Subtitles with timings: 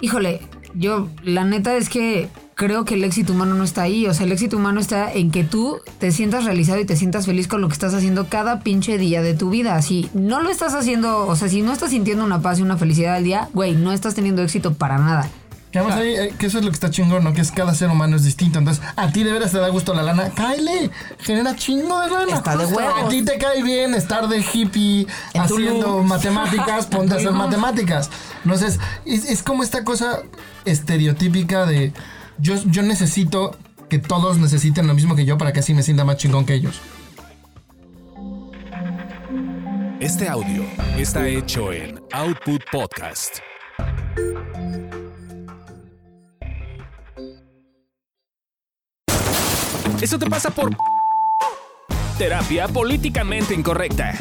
[0.00, 0.40] Híjole,
[0.74, 4.06] yo la neta es que creo que el éxito humano no está ahí.
[4.06, 7.26] O sea, el éxito humano está en que tú te sientas realizado y te sientas
[7.26, 9.80] feliz con lo que estás haciendo cada pinche día de tu vida.
[9.82, 12.76] Si no lo estás haciendo, o sea, si no estás sintiendo una paz y una
[12.76, 15.30] felicidad al día, güey, no estás teniendo éxito para nada.
[15.78, 17.32] Que además ahí, eh, que eso es lo que está chingón, ¿no?
[17.32, 18.58] Que es cada ser humano es distinto.
[18.58, 20.30] Entonces, a ti de veras te da gusto la lana.
[20.30, 20.90] Cáele,
[21.20, 22.36] genera chingo de lana.
[22.36, 23.04] Está de huevos.
[23.04, 28.10] A ti te cae bien estar de hippie En haciendo matemáticas, ponte a hacer matemáticas.
[28.44, 30.22] Entonces, es, es como esta cosa
[30.64, 31.92] estereotípica de
[32.38, 33.56] yo, yo necesito
[33.88, 36.54] que todos necesiten lo mismo que yo para que así me sienta más chingón que
[36.54, 36.80] ellos.
[40.00, 40.64] Este audio
[40.96, 43.40] está hecho en Output Podcast.
[50.00, 50.70] Eso te pasa por
[52.18, 54.14] terapia políticamente incorrecta.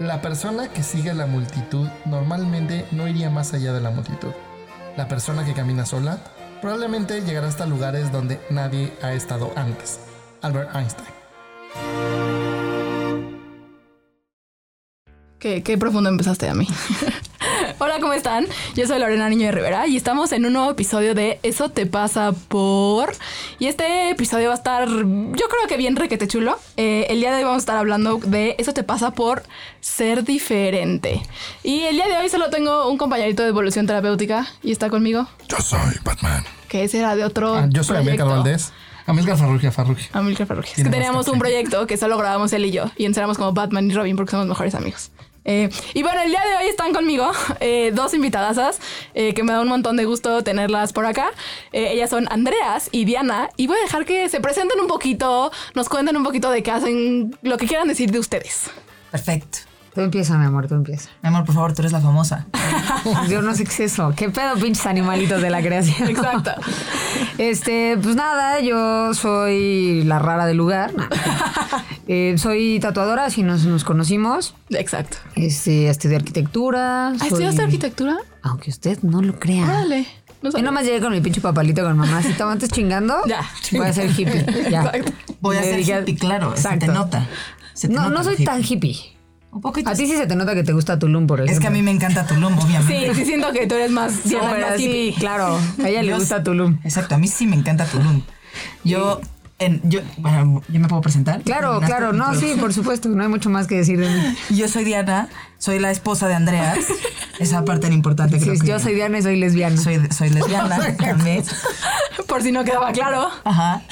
[0.00, 4.32] La persona que sigue la multitud normalmente no iría más allá de la multitud.
[4.96, 6.18] La persona que camina sola
[6.60, 10.00] probablemente llegará hasta lugares donde nadie ha estado antes.
[10.42, 11.08] Albert Einstein.
[15.38, 16.66] Qué, qué profundo empezaste a mí.
[17.80, 18.44] Hola, ¿cómo están?
[18.74, 21.86] Yo soy Lorena Niño de Rivera y estamos en un nuevo episodio de Eso te
[21.86, 23.12] pasa por...
[23.60, 25.04] Y este episodio va a estar, yo
[25.48, 26.58] creo que bien requete chulo.
[26.76, 29.44] Eh, el día de hoy vamos a estar hablando de Eso te pasa por
[29.80, 31.22] ser diferente.
[31.62, 35.28] Y el día de hoy solo tengo un compañerito de evolución terapéutica y está conmigo,
[35.48, 36.44] Yo soy Batman.
[36.68, 38.42] que ese era de otro Ah, yo soy Amílcar proyecto.
[38.42, 38.72] Valdés.
[39.06, 40.08] Amílcar Farrugia, Farrugia.
[40.12, 40.72] Amilcar Farrugia.
[40.76, 43.88] Es que teníamos un proyecto que solo grabamos él y yo y encerramos como Batman
[43.90, 45.10] y Robin porque somos mejores amigos.
[45.48, 48.78] Eh, y bueno, el día de hoy están conmigo eh, dos invitadasas
[49.14, 51.30] eh, que me da un montón de gusto tenerlas por acá.
[51.72, 55.50] Eh, ellas son Andreas y Diana y voy a dejar que se presenten un poquito,
[55.74, 58.70] nos cuenten un poquito de qué hacen, lo que quieran decir de ustedes.
[59.10, 59.67] Perfecto.
[59.98, 61.10] Tú empieza, mi amor, tú empieza.
[61.24, 62.46] Mi amor, por favor, tú eres la famosa.
[63.28, 64.12] Yo no sé qué es eso.
[64.16, 66.08] ¿Qué pedo, pinches animalitos de la creación?
[66.08, 66.52] Exacto.
[67.36, 70.92] Este, pues nada, yo soy la rara del lugar.
[72.10, 74.54] Eh, soy tatuadora, así nos, nos conocimos.
[74.70, 75.18] Exacto.
[75.34, 77.08] Este, estudié arquitectura.
[77.08, 78.16] ¿Ah, soy- ¿Estudiaste arquitectura?
[78.42, 79.66] Aunque usted no lo crea.
[79.66, 80.06] Dale.
[80.40, 82.22] No Yo nomás llegué con mi pinche papalito con mamá.
[82.22, 83.42] Si estaba antes chingando, Ya.
[83.72, 84.42] voy a ser hippie.
[84.70, 84.84] Ya.
[84.84, 85.12] Exacto.
[85.42, 86.56] Voy a ser hippie, claro.
[86.56, 87.26] Se te nota.
[87.74, 88.46] Se te No, nota no soy hippie.
[88.46, 88.96] tan hippie.
[89.50, 89.88] Un poquito.
[89.90, 91.54] A ti sí se te nota que te gusta Tulum, por ejemplo.
[91.54, 93.14] Es que a mí me encanta Tulum, Sí, obviamente.
[93.14, 95.14] sí siento que tú eres más, Sí, Diana, pero más sí, hippie.
[95.20, 95.58] claro.
[95.82, 96.78] A ella le Yo- gusta Tulum.
[96.84, 98.22] Exacto, a mí sí me encanta Tulum.
[98.84, 99.20] Yo,
[99.58, 101.42] en, yo, bueno, ¿yo me puedo presentar?
[101.42, 102.12] Claro, ¿Terminaste claro.
[102.12, 103.08] No, sí, por supuesto.
[103.08, 104.36] No hay mucho más que decir de mí.
[104.56, 105.28] Yo soy Diana,
[105.58, 106.78] soy la esposa de Andreas.
[107.38, 109.76] Esa parte era importante, creo Sí, que yo soy Diana y soy lesbiana.
[109.80, 111.44] soy, soy lesbiana también.
[112.26, 113.28] Por si no quedaba claro.
[113.44, 113.82] Ajá.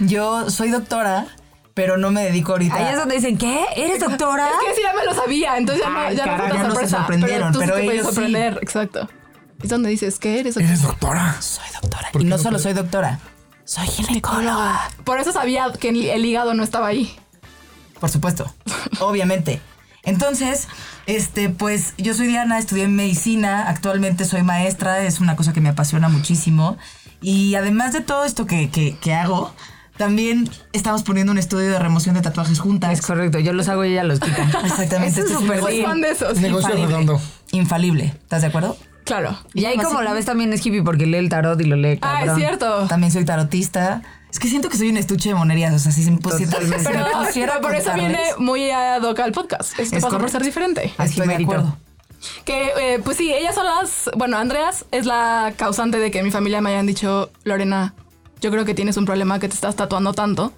[0.00, 1.26] Yo soy doctora,
[1.78, 2.74] pero no me dedico ahorita.
[2.74, 3.64] Ahí es donde dicen, ¿qué?
[3.76, 4.48] ¿Eres doctora?
[4.48, 6.68] Es que sí, ya me lo sabía, entonces ya, Ay, no, ya no ya tan
[6.70, 8.14] no se sorprendieron, pero tú pero sí te puedes ellos sí.
[8.16, 9.08] sorprender, exacto.
[9.62, 10.56] Es donde dices, ¿qué eres?
[10.56, 11.36] ¿Eres doctora?
[11.40, 12.08] Soy doctora.
[12.18, 13.20] Y no solo soy doctora,
[13.64, 14.90] soy ginecóloga.
[15.04, 17.16] Por eso sabía que el el hígado no estaba ahí.
[18.00, 18.52] Por supuesto,
[18.98, 19.60] obviamente.
[20.02, 20.66] Entonces,
[21.06, 25.68] este, pues yo soy Diana, estudié medicina, actualmente soy maestra, es una cosa que me
[25.68, 26.76] apasiona muchísimo.
[27.20, 29.54] Y además de todo esto que, que- que hago,
[29.98, 32.92] también estamos poniendo un estudio de remoción de tatuajes juntas.
[32.92, 33.38] Es correcto.
[33.38, 34.44] Yo los hago y ella los quita.
[34.64, 35.20] Exactamente.
[35.20, 36.38] Eso es súper de esos.
[36.38, 36.86] Negocio infalible.
[36.86, 37.20] redondo.
[37.52, 38.76] Infalible, ¿estás de acuerdo?
[39.04, 39.38] Claro.
[39.54, 41.98] Y ahí como la ves también es hippie porque lee el tarot y lo lee
[42.02, 42.86] Ah, es cierto.
[42.88, 44.02] También soy tarotista.
[44.30, 46.58] Es que siento que soy un estuche de monerías, o sea, si se me pusiera,
[46.60, 49.78] me Pero, por eso viene muy ad hoc al podcast.
[49.78, 50.84] Esto Es pasa por ser diferente.
[50.84, 51.50] Estoy de Jimérito.
[51.52, 51.76] acuerdo.
[52.44, 54.10] Que, eh, pues sí, ellas son las...
[54.16, 57.94] Bueno, Andreas es la causante de que mi familia me hayan dicho, Lorena,
[58.40, 60.52] yo creo que tienes un problema que te estás tatuando tanto.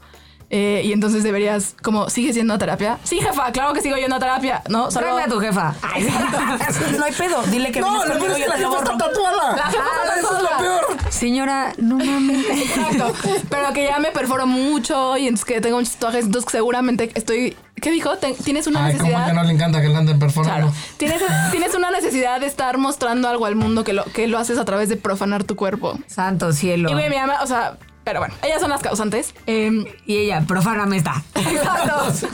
[0.50, 2.98] Eh, y entonces deberías, como, ¿sigues yendo a terapia?
[3.04, 4.90] Sí, jefa, claro que sigo yendo a terapia, ¿no?
[4.90, 5.06] Solo...
[5.06, 5.74] Tráeme a tu jefa.
[6.98, 9.56] No hay pedo, dile que No, lo peor es que la jefa está tatuada.
[9.56, 10.58] La jefa Ah, está eso es lo tatuada.
[10.80, 10.98] peor.
[11.10, 12.46] Señora, no mames.
[12.50, 13.12] Exacto.
[13.48, 17.10] Pero que ya me perforo mucho y entonces que tengo muchos tatuajes, entonces que seguramente
[17.14, 17.56] estoy...
[17.80, 18.10] ¿Qué dijo?
[18.44, 19.26] Tienes una Ay, como necesidad...
[19.28, 20.68] que no le encanta que le anden perforando.
[20.68, 20.72] Claro.
[20.98, 24.58] Tienes, tienes una necesidad de estar mostrando algo al mundo que lo, que lo haces
[24.58, 25.98] a través de profanar tu cuerpo.
[26.06, 26.90] Santo cielo.
[26.90, 29.34] Y güey, mi mamá, o sea, pero bueno, ellas son las causantes.
[29.46, 30.96] Em, Y ella, profáname.
[31.34, 32.28] Exacto.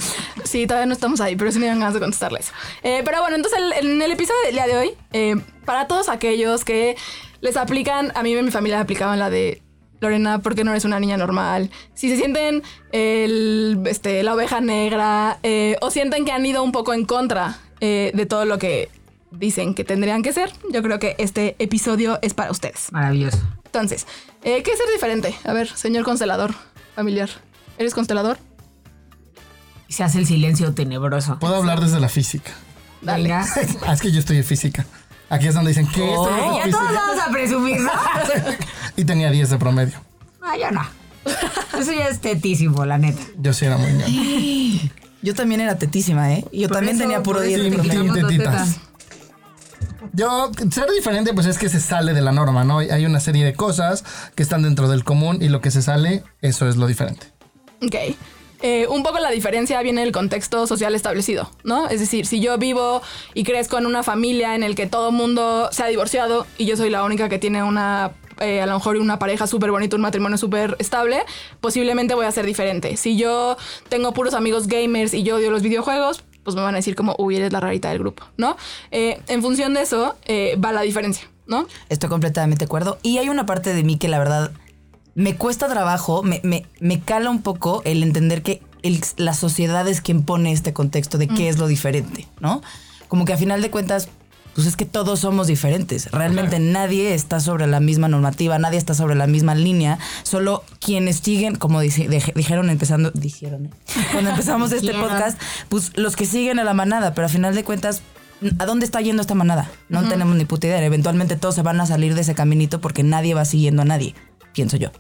[0.44, 2.52] Sí, todavía no estamos ahí, pero sí me dan ganas de contestarles.
[2.82, 6.08] Eh, pero bueno, entonces el- en el episodio del día de hoy, eh, para todos
[6.08, 6.96] aquellos que
[7.40, 9.62] les aplican, a mí y a mi familia aplicaban la de
[10.00, 11.70] Lorena, ¿por qué no eres una niña normal?
[11.94, 12.62] Si se sienten
[12.92, 17.58] el, este, la oveja negra eh, o sienten que han ido un poco en contra
[17.80, 18.88] eh, de todo lo que
[19.30, 22.90] dicen que tendrían que ser, yo creo que este episodio es para ustedes.
[22.92, 23.38] Maravilloso.
[23.76, 24.06] Entonces,
[24.42, 25.34] eh, ¿qué es ser diferente?
[25.44, 26.54] A ver, señor constelador
[26.94, 27.28] familiar.
[27.78, 28.38] ¿Eres constelador?
[29.88, 31.38] Se hace el silencio tenebroso.
[31.38, 32.52] Puedo hablar desde la física.
[33.02, 33.24] Dale.
[33.24, 33.46] Venga.
[33.86, 34.86] Ah, es que yo estoy en física.
[35.28, 36.78] Aquí es donde dicen que es Ya todos física.
[36.92, 37.90] vamos a presumir, ¿no?
[38.96, 39.94] Y tenía 10 de promedio.
[40.40, 40.82] Ah, yo no.
[41.78, 43.20] Eso ya es tetísimo, la neta.
[43.36, 44.90] Yo sí era muy ñoño.
[45.22, 46.44] Yo también era tetísima, ¿eh?
[46.52, 48.26] Y Yo Por también eso- tenía puro por eso 10 de promedio.
[48.26, 48.76] tetitas.
[50.12, 52.78] Yo, ser diferente, pues es que se sale de la norma, ¿no?
[52.78, 54.04] Hay una serie de cosas
[54.34, 57.26] que están dentro del común y lo que se sale, eso es lo diferente.
[57.82, 58.16] Ok.
[58.62, 61.88] Eh, un poco la diferencia viene del contexto social establecido, ¿no?
[61.88, 63.02] Es decir, si yo vivo
[63.34, 66.76] y crezco en una familia en el que todo mundo se ha divorciado y yo
[66.76, 70.02] soy la única que tiene una, eh, a lo mejor una pareja súper bonita, un
[70.02, 71.22] matrimonio súper estable,
[71.60, 72.96] posiblemente voy a ser diferente.
[72.96, 73.58] Si yo
[73.90, 77.14] tengo puros amigos gamers y yo odio los videojuegos, pues me van a decir como,
[77.18, 78.56] uy, eres la rarita del grupo, ¿no?
[78.90, 81.66] Eh, en función de eso eh, va la diferencia, ¿no?
[81.90, 82.98] Estoy completamente de acuerdo.
[83.02, 84.52] Y hay una parte de mí que la verdad
[85.14, 89.86] me cuesta trabajo, me, me, me cala un poco el entender que el- la sociedad
[89.88, 92.62] es quien pone este contexto de qué es lo diferente, ¿no?
[93.08, 94.08] Como que a final de cuentas,
[94.56, 96.10] pues es que todos somos diferentes.
[96.10, 99.98] Realmente nadie está sobre la misma normativa, nadie está sobre la misma línea.
[100.24, 103.70] Solo quienes siguen, como dice- dije- dijeron empezando, dijeron, ¿eh?
[104.12, 107.62] cuando empezamos este podcast, pues los que siguen a la manada, pero a final de
[107.62, 108.02] cuentas,
[108.58, 109.70] ¿a dónde está yendo esta manada?
[109.88, 110.82] No tenemos ni puta idea.
[110.84, 114.14] Eventualmente todos se van a salir de ese caminito porque nadie va siguiendo a nadie,
[114.52, 114.90] pienso yo.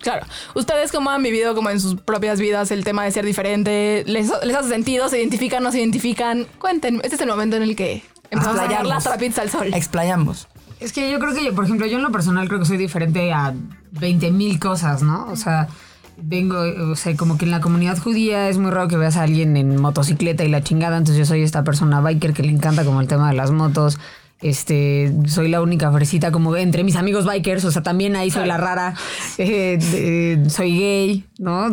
[0.00, 0.26] Claro.
[0.54, 4.04] ¿Ustedes cómo han vivido como en sus propias vidas el tema de ser diferente?
[4.06, 5.08] ¿Les, les hace sentido?
[5.08, 5.62] ¿Se identifican?
[5.62, 6.46] ¿No se identifican?
[6.60, 7.00] Cuenten.
[7.02, 9.74] Este es el momento en el que empezamos a las al sol.
[9.74, 10.48] Explayamos.
[10.80, 12.76] Es que yo creo que yo, por ejemplo, yo en lo personal creo que soy
[12.76, 13.52] diferente a
[13.92, 15.26] 20 mil cosas, ¿no?
[15.30, 15.68] O sea,
[16.16, 16.56] vengo,
[16.90, 19.56] o sea, como que en la comunidad judía es muy raro que veas a alguien
[19.56, 23.00] en motocicleta y la chingada, entonces yo soy esta persona biker que le encanta como
[23.00, 23.98] el tema de las motos.
[24.40, 28.46] Este, soy la única fresita como entre mis amigos bikers, o sea, también ahí soy
[28.46, 28.94] la rara.
[29.38, 31.68] Eh, soy gay, ¿no?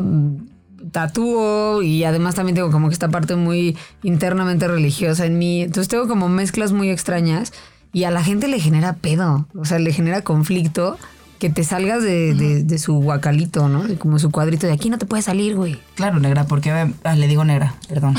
[0.92, 5.64] Tatúo y además también tengo como que esta parte muy internamente religiosa en mí.
[5.64, 7.54] Entonces tengo como mezclas muy extrañas
[7.94, 10.98] y a la gente le genera pedo, o sea, le genera conflicto
[11.40, 13.84] que te salgas de, de- de su guacalito, ¿no?
[13.84, 15.78] De como su cuadrito de aquí no te puedes salir, güey.
[15.96, 16.72] Claro, negra, porque
[17.04, 18.16] ah, le digo negra, perdón.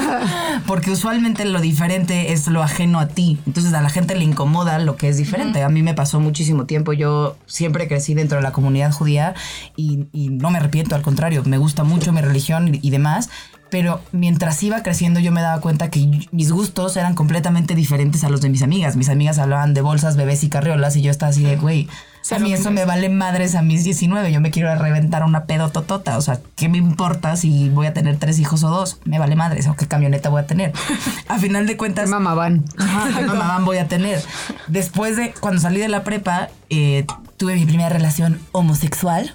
[0.66, 3.38] porque usualmente lo diferente es lo ajeno a ti.
[3.46, 5.62] Entonces a la gente le incomoda lo que es diferente.
[5.62, 6.92] A mí me pasó muchísimo tiempo.
[6.92, 9.34] Yo siempre crecí dentro de la comunidad judía
[9.76, 13.28] y, y no me arrepiento, al contrario, me gusta mucho mi religión y, y demás.
[13.68, 18.28] Pero mientras iba creciendo yo me daba cuenta que mis gustos eran completamente diferentes a
[18.28, 18.94] los de mis amigas.
[18.96, 21.88] Mis amigas hablaban de bolsas, bebés y carriolas y yo estaba así de, güey,
[22.30, 24.32] a mí eso me vale madres a mis 19.
[24.32, 26.16] Yo me quiero reventar una pedototota.
[26.18, 28.98] O sea, ¿qué me importa si voy a tener tres hijos o dos?
[29.04, 29.66] Me vale madres.
[29.68, 30.72] O qué camioneta voy a tener.
[31.28, 32.64] A final de cuentas, Mamá van.
[32.78, 34.22] Ajá, ¿qué mamá voy a tener.
[34.66, 39.32] Después de, cuando salí de la prepa, eh, tuve mi primera relación homosexual.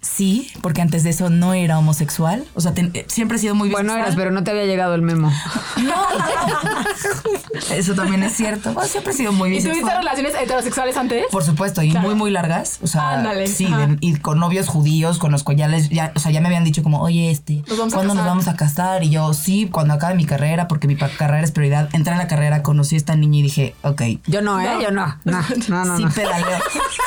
[0.00, 2.44] Sí, porque antes de eso no era homosexual.
[2.54, 4.00] O sea, ten- eh, siempre he sido muy Bueno, bisexual.
[4.02, 5.32] eras, pero no te había llegado el memo.
[7.70, 8.72] Eso también es cierto.
[8.74, 9.98] Bueno, siempre he sido muy ¿Y tuviste bisexual.
[9.98, 11.24] relaciones heterosexuales antes?
[11.30, 12.06] Por supuesto, y Claro.
[12.06, 12.78] muy, muy largas.
[12.82, 15.88] O sea, Ándale, sí, de- y con novios judíos, con los collares.
[15.88, 18.56] Ya, o sea, ya me habían dicho como, oye, este, Nos ¿cuándo nos vamos a
[18.56, 19.02] casar?
[19.04, 21.88] Y yo, sí, cuando acabe mi carrera, porque mi carrera es prioridad.
[21.92, 24.64] Entré a la carrera, conocí a esta niña y dije, ok, Yo no, ¿eh?
[24.64, 24.80] No.
[24.82, 25.06] Yo no.
[25.24, 25.96] No, no, no.
[25.96, 26.10] sí no.
[26.44, 26.58] Pedaleo.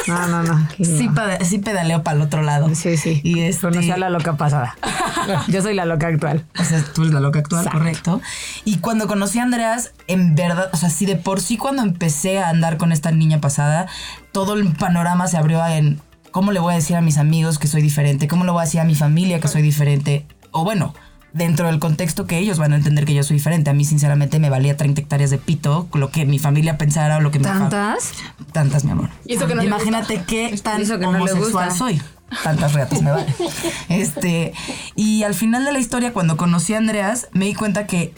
[0.07, 0.67] No, no, no.
[0.77, 2.73] sí, peda- sí pedaleo para el otro lado.
[2.75, 3.21] Sí, sí.
[3.23, 4.75] Y este, Conocí a la loca pasada.
[5.47, 6.45] Yo soy la loca actual.
[6.59, 7.79] O sea, tú eres la loca actual, Exacto.
[7.79, 8.21] correcto.
[8.65, 12.39] Y cuando conocí a Andreas, en verdad, o sea, sí de por sí cuando empecé
[12.39, 13.87] a andar con esta niña pasada,
[14.31, 15.99] todo el panorama se abrió en
[16.31, 18.65] cómo le voy a decir a mis amigos que soy diferente, cómo le voy a
[18.65, 20.25] decir a mi familia que soy diferente.
[20.51, 20.93] O bueno,
[21.33, 23.69] dentro del contexto que ellos van a entender que yo soy diferente.
[23.69, 27.21] A mí, sinceramente, me valía 30 hectáreas de pito, lo que mi familia pensara o
[27.21, 28.11] lo que mi fa- ¿Tantas?
[28.51, 29.09] Tantas, mi amor.
[29.25, 32.01] Y eso que no le Imagínate qué tan Eso que homosexual soy.
[32.43, 33.33] Tantas reatas me vale.
[33.89, 34.53] Este,
[34.95, 38.13] y al final de la historia, cuando conocí a Andreas, me di cuenta que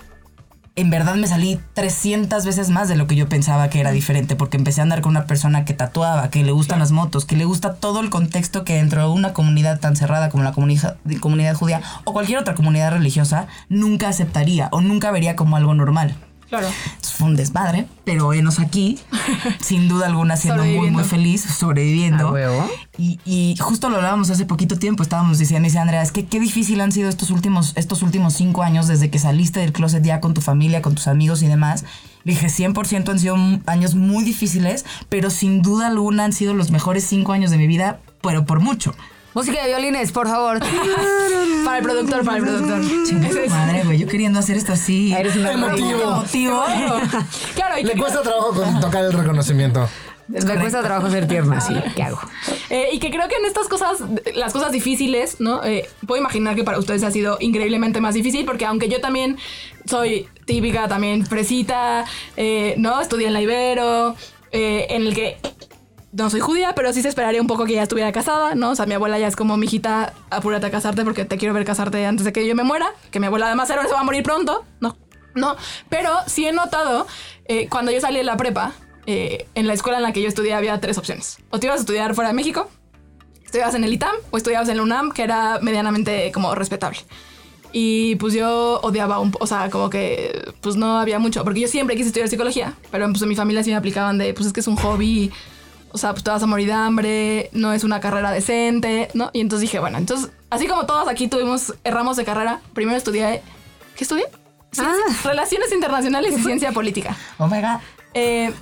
[0.76, 4.36] en verdad me salí 300 veces más de lo que yo pensaba que era diferente,
[4.36, 7.36] porque empecé a andar con una persona que tatuaba, que le gustan las motos, que
[7.36, 10.98] le gusta todo el contexto que dentro de una comunidad tan cerrada como la comunidad,
[11.20, 16.16] comunidad judía o cualquier otra comunidad religiosa, nunca aceptaría o nunca vería como algo normal.
[16.50, 16.68] Claro.
[17.02, 18.98] Fue un desmadre, pero venos aquí,
[19.62, 22.36] sin duda alguna, siendo muy, muy feliz, sobreviviendo.
[22.98, 26.40] Y, y justo lo hablábamos hace poquito tiempo, estábamos diciendo, dice Andrea, es que qué
[26.40, 30.20] difícil han sido estos últimos, estos últimos cinco años desde que saliste del closet ya
[30.22, 31.86] con tu familia, con tus amigos y demás.
[32.24, 36.72] Le dije, 100% han sido años muy difíciles, pero sin duda alguna han sido los
[36.72, 38.96] mejores cinco años de mi vida, pero por mucho.
[39.34, 40.60] Música de violines, por favor.
[41.66, 42.82] Para el productor, para el productor.
[43.06, 45.14] Chinga tu madre, güey, yo queriendo hacer esto así.
[45.14, 46.02] Eres una Emotivo.
[46.02, 46.64] Emotivo.
[47.56, 49.88] Claro, y Le que- cuesta trabajo con tocar el reconocimiento.
[50.28, 51.74] Me cuesta trabajo ser tierna, sí.
[51.96, 52.20] ¿Qué hago?
[52.70, 53.98] Eh, y que creo que en estas cosas,
[54.36, 55.64] las cosas difíciles, ¿no?
[55.64, 59.38] Eh, puedo imaginar que para ustedes ha sido increíblemente más difícil, porque aunque yo también
[59.86, 62.06] soy típica, también fresita,
[62.38, 63.02] eh, ¿no?
[63.02, 64.16] Estudié en la Ibero,
[64.52, 65.38] eh, en el que
[66.12, 68.72] no soy judía, pero sí se esperaría un poco que ya estuviera casada, ¿no?
[68.72, 71.66] O sea, mi abuela ya es como, mijita, apúrate a casarte porque te quiero ver
[71.66, 74.04] casarte antes de que yo me muera, que mi abuela además era, se va a
[74.04, 74.98] morir pronto, ¿no?
[75.36, 75.56] No,
[75.90, 77.06] pero sí he notado,
[77.46, 78.74] eh, cuando yo salí de la prepa,
[79.06, 81.38] eh, en la escuela en la que yo estudié había tres opciones.
[81.50, 82.70] O te ibas a estudiar fuera de México,
[83.46, 87.00] estudiabas en el ITAM o estudiabas en la UNAM, que era medianamente como respetable.
[87.72, 91.68] Y pues yo odiaba un o sea, como que pues no había mucho, porque yo
[91.68, 94.54] siempre quise estudiar psicología, pero pues en mi familia sí me aplicaban de, pues es
[94.54, 95.32] que es un hobby,
[95.92, 99.30] o sea, pues te vas a morir de hambre, no es una carrera decente, ¿no?
[99.34, 103.42] Y entonces dije, bueno, entonces, así como todos aquí tuvimos, erramos de carrera, primero estudié,
[103.96, 104.26] ¿qué estudié?
[104.72, 107.16] Ciencia- Relaciones Internacionales y Ciencia Política.
[107.40, 107.80] Oh my God.
[108.14, 108.54] Eh,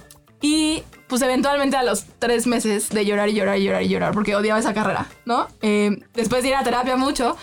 [0.41, 4.13] y pues eventualmente a los tres meses de llorar y llorar y llorar y llorar
[4.13, 5.47] porque odiaba esa carrera, ¿no?
[5.61, 7.35] Eh, después de ir a terapia mucho,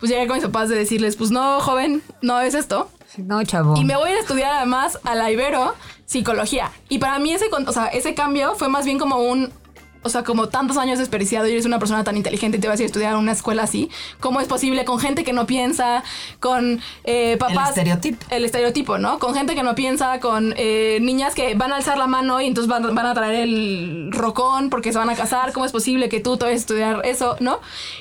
[0.00, 2.88] pues llegué con mis papás de decirles, pues no, joven, no es esto.
[3.18, 3.76] No, chavo.
[3.76, 5.74] Y me voy a ir a estudiar además a la Ibero
[6.06, 6.70] psicología.
[6.88, 9.52] Y para mí ese, o sea, ese cambio fue más bien como un...
[10.04, 12.80] O sea, como tantos años desperdiciado y eres una persona tan inteligente y te vas
[12.80, 13.88] a ir a estudiar a una escuela así.
[14.18, 16.02] ¿Cómo es posible con gente que no piensa,
[16.40, 17.68] con eh, papás...
[17.68, 18.26] estereotipo.
[18.30, 19.20] El estereotipo, ¿no?
[19.20, 22.46] Con gente que no piensa, con eh, niñas que van a alzar la mano y
[22.46, 25.52] entonces van, van a traer el rocón porque se van a casar.
[25.52, 27.60] ¿Cómo es posible que tú te vayas a estudiar eso, no?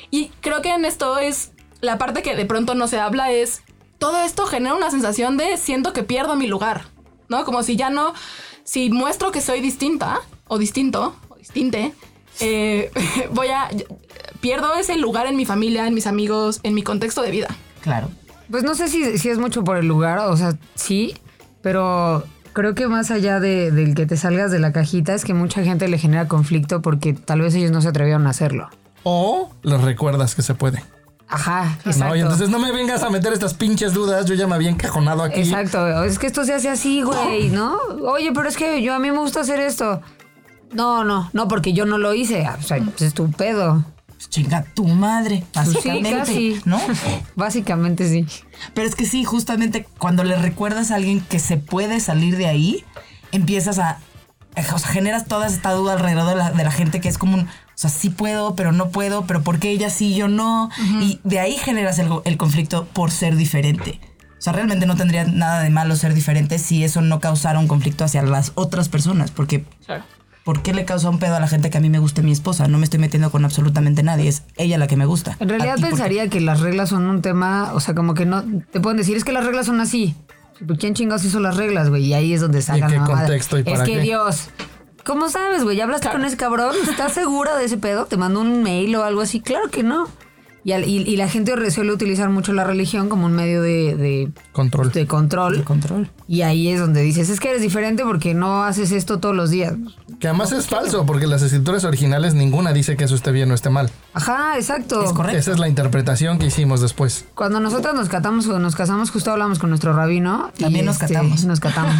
[0.10, 1.51] Y creo que en esto es
[1.82, 3.62] la parte que de pronto no se habla es
[4.01, 6.86] todo esto genera una sensación de siento que pierdo mi lugar,
[7.29, 7.46] ¿no?
[7.46, 8.15] Como si ya no,
[8.63, 11.93] si muestro que soy distinta o distinto o distinte,
[12.39, 12.91] eh,
[13.31, 13.70] voy a
[14.39, 17.55] pierdo ese lugar en mi familia, en mis amigos, en mi contexto de vida.
[17.81, 18.10] Claro.
[18.50, 21.13] Pues no sé si, si es mucho por el lugar, o sea, sí,
[21.62, 25.36] pero creo que más allá de, del que te salgas de la cajita es que
[25.36, 28.67] mucha gente le genera conflicto porque tal vez ellos no se atrevieron a hacerlo.
[29.03, 30.84] O les recuerdas que se puede.
[31.31, 32.09] Ajá, exacto.
[32.09, 34.25] No, y entonces no me vengas a meter estas pinches dudas.
[34.25, 35.39] Yo ya me había encajonado aquí.
[35.39, 37.77] Exacto, es que esto se hace así, güey, ¿no?
[38.05, 40.01] Oye, pero es que yo a mí me gusta hacer esto.
[40.73, 42.47] No, no, no, porque yo no lo hice.
[42.59, 43.83] O sea, es tu pedo.
[44.07, 46.11] Pues chinga tu madre, Pues sí, básicamente.
[46.17, 46.61] casi.
[46.65, 46.79] ¿No?
[47.35, 48.25] Básicamente sí.
[48.73, 52.47] Pero es que sí, justamente cuando le recuerdas a alguien que se puede salir de
[52.47, 52.85] ahí,
[53.31, 54.00] empiezas a.
[54.73, 57.35] O sea, generas toda esta duda alrededor de la, de la gente que es como
[57.35, 57.47] un.
[57.81, 60.69] O sea, sí puedo, pero no puedo, pero ¿por qué ella sí, yo no?
[61.01, 64.00] Y de ahí generas el, el conflicto por ser diferente.
[64.38, 67.67] O sea, realmente no tendría nada de malo ser diferente si eso no causara un
[67.67, 69.31] conflicto hacia las otras personas.
[69.31, 70.03] Porque, Claro.
[70.43, 72.31] ¿por qué le causa un pedo a la gente que a mí me guste mi
[72.31, 72.67] esposa?
[72.67, 74.29] No me estoy metiendo con absolutamente nadie.
[74.29, 75.35] Es ella la que me gusta.
[75.39, 75.89] En realidad ¿A ti qué?
[75.89, 79.17] pensaría que las reglas son un tema, o sea, como que no te pueden decir,
[79.17, 80.15] es que las reglas son así.
[80.67, 82.05] Pues, ¿Quién chingados hizo las reglas, güey?
[82.05, 83.21] Y ahí es donde sacan qué la mamada.
[83.21, 84.00] contexto y Es para que qué?
[84.01, 84.50] Dios.
[85.03, 85.77] ¿Cómo sabes, güey?
[85.77, 86.75] ¿Ya hablaste con ese cabrón?
[86.89, 88.05] ¿Estás segura de ese pedo?
[88.05, 89.41] ¿Te mandó un mail o algo así?
[89.41, 90.08] Claro que no.
[90.63, 93.96] Y, al- y- y la gente suele utilizar mucho la religión como un medio de,
[93.96, 94.91] de, Control.
[94.91, 95.56] de control.
[95.56, 96.12] El control.
[96.27, 99.50] Y ahí es donde dices, es que eres diferente porque no haces esto todos los
[99.50, 99.74] días.
[100.20, 103.56] Que además es falso, porque las escrituras originales ninguna dice que eso esté bien o
[103.56, 103.89] esté mal.
[104.13, 105.03] Ajá, exacto.
[105.03, 105.39] Es correcto.
[105.39, 107.25] Esa es la interpretación que hicimos después.
[107.34, 110.51] Cuando nosotros nos catamos o nos casamos, justo hablamos con nuestro rabino.
[110.60, 111.44] y, También nos catamos.
[111.44, 111.96] Nos catamos.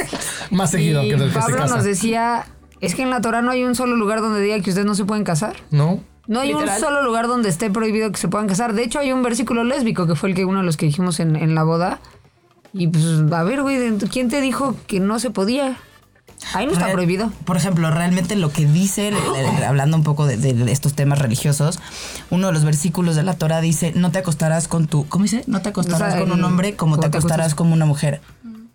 [0.50, 1.74] Más seguido y que del que se Pablo casa.
[1.76, 2.46] nos decía,
[2.80, 4.94] es que en la Torah no hay un solo lugar donde diga que ustedes no
[4.94, 5.56] se pueden casar.
[5.70, 6.00] ¿No?
[6.28, 6.74] No hay Literal.
[6.76, 8.74] un solo lugar donde esté prohibido que se puedan casar.
[8.74, 11.18] De hecho, hay un versículo lésbico que fue el que uno de los que dijimos
[11.20, 11.98] en, en la boda.
[12.72, 15.76] Y pues, a ver, güey, ¿quién te dijo que no se podía?
[16.54, 17.32] Ahí no está Real- prohibido.
[17.44, 19.10] Por ejemplo, realmente lo que dice,
[19.66, 21.80] hablando un poco de, de estos temas religiosos,
[22.30, 25.42] uno de los versículos de la Torah dice, no te acostarás con tu, ¿cómo dice?
[25.48, 28.20] No te acostarás O sea, con un hombre como como te acostarás con una mujer.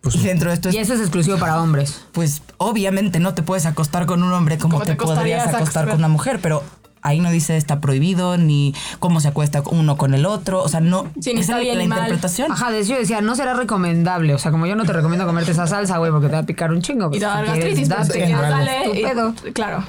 [0.01, 2.01] Pues y dentro de esto es, Y eso es exclusivo para hombres.
[2.11, 5.87] pues obviamente no te puedes acostar con un hombre como Como te, te podrías acostar
[5.87, 6.61] con una mujer, pero
[7.03, 10.79] ahí no dice está prohibido ni cómo se acuesta uno con el otro, o sea,
[10.79, 12.51] no Sí, ni está bien la interpretación.
[12.51, 14.33] Ajá, de hecho decía, no será recomendable.
[14.33, 16.45] O sea, como yo no te recomiendo comerte esa salsa, güey, porque te va a
[16.45, 17.07] picar un chingo.
[17.07, 18.89] Y pues, te va a dar si quieres, gastritis, pero si te date.
[18.89, 19.35] Tu y- pedo.
[19.53, 19.83] claro.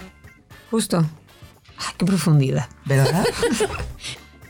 [0.71, 0.99] Justo.
[1.79, 2.69] Ay, qué profundidad.
[2.85, 3.25] ¿Verdad?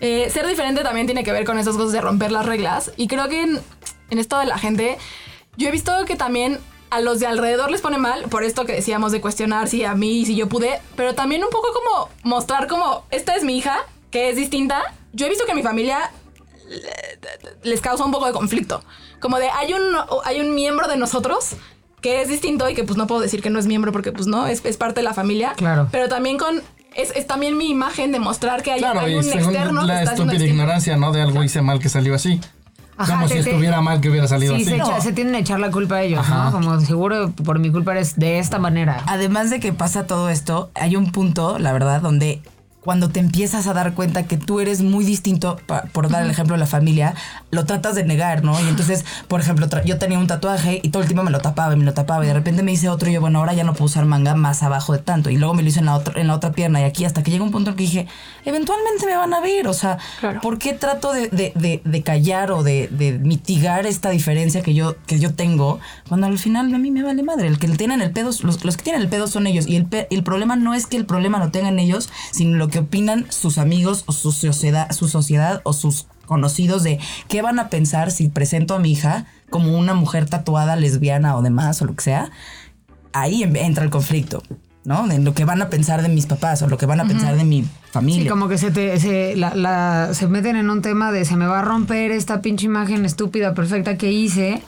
[0.01, 2.93] Eh, ser diferente también tiene que ver con esas cosas de romper las reglas.
[2.99, 3.59] Y creo que en,
[4.11, 4.99] en esto de la gente,
[5.57, 6.59] yo he visto que también
[6.95, 9.95] a los de alrededor les pone mal, por esto que decíamos de cuestionar si a
[9.95, 13.77] mí, si yo pude, pero también un poco como mostrar como, esta es mi hija,
[14.11, 14.83] que es distinta.
[15.13, 16.11] Yo he visto que a mi familia
[16.69, 18.83] le- les causa un poco de conflicto.
[19.21, 19.83] Como de, hay un,
[20.25, 21.51] hay un miembro de nosotros
[22.01, 24.27] que es distinto y que pues no puedo decir que no es miembro porque pues
[24.27, 25.55] no, es, es parte de la familia.
[25.57, 25.89] Claro.
[25.91, 26.63] Pero también con...
[26.95, 29.87] Es, es también mi imagen de mostrar que hay, Claro, hay y según externo que
[29.89, 31.11] la está haciendo estúpida ignorancia, ¿no?
[31.11, 32.41] De algo hice mal que salió así.
[32.97, 34.71] Ajá, como te- si te- estuviera mal que hubiera salido Sí, así.
[34.71, 36.45] se, echa- se tienden a echar la culpa a ellos, Ajá.
[36.45, 36.53] ¿no?
[36.53, 39.03] Como seguro por mi culpa eres de esta manera.
[39.07, 42.41] Además de que pasa todo esto, hay un punto, la verdad, donde
[42.85, 45.59] cuando te empiezas a dar cuenta que tú eres muy distinto,
[45.93, 47.15] por dar el ejemplo de la familia,
[47.51, 48.61] lo tratas de negar, ¿no?
[48.61, 51.73] Y entonces, por ejemplo, yo tenía un tatuaje y todo el tiempo me lo tapaba
[51.75, 53.65] y me lo tapaba y de repente me hice otro y yo, bueno, ahora ya
[53.65, 55.31] no puedo usar manga más abajo de tanto.
[55.31, 57.23] Y luego me lo hice en la otra, en la otra pierna y aquí hasta
[57.23, 58.07] que llega un punto en que dije,
[58.45, 60.41] eventualmente me van a ver, o sea, Claro.
[60.41, 64.75] ¿por qué trato de, de- de- de callar o de, de mitigar esta diferencia que
[64.75, 67.49] yo, que yo tengo cuando al final a mí me vale madre?
[67.49, 69.87] El que tienen el pedo, los, los que tienen el pedo son ellos y el,
[69.87, 73.27] pe- el problema no es que el problema lo tengan ellos, sino lo que opinan
[73.31, 78.11] sus amigos o su sociedad, su sociedad o sus conocidos de qué van a pensar
[78.11, 82.03] si presento a mi hija como una mujer tatuada, lesbiana o demás o lo que
[82.05, 82.31] sea.
[83.13, 84.43] Ahí em- entra el conflicto.
[84.87, 85.07] ¿No?
[85.09, 87.37] De lo que van a pensar de mis papás o lo que van a pensar
[87.39, 88.25] de mi familia.
[88.25, 91.37] Sí, como que se te se, la- la- se meten en un tema de se
[91.37, 94.61] me va a romper esta pinche imagen estúpida, perfecta que hice.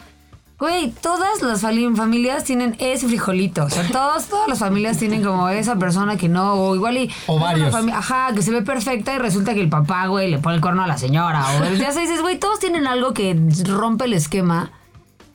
[0.58, 3.64] Güey, todas las familias tienen ese frijolito.
[3.64, 7.10] O sea, todas, todas las familias tienen como esa persona que no, o igual y.
[7.26, 7.75] O varios.
[7.75, 10.82] Ajá, que se ve perfecta y resulta que el papá, güey, le pone el cuerno
[10.82, 11.44] a la señora.
[11.60, 14.70] O ya se dices, güey, todos tienen algo que rompe el esquema.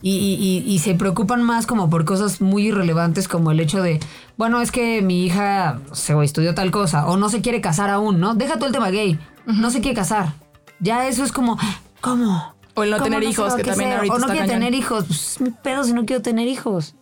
[0.03, 0.33] Y, y-
[0.67, 3.99] y- y se preocupan más como por cosas muy irrelevantes como el hecho de,
[4.35, 8.19] bueno, es que mi hija se estudió tal cosa o no se quiere casar aún,
[8.19, 8.33] ¿no?
[8.33, 10.33] Deja tú el tema gay, no se quiere casar.
[10.79, 11.59] Ya eso es como,
[12.01, 12.50] ¿cómo?
[12.75, 13.97] O el no ¿Cómo tener se hijos, a que también casar?
[13.99, 14.59] ahorita O no está quiere cañón.
[14.61, 16.95] tener hijos, pues es mi pedo si no quiero tener hijos.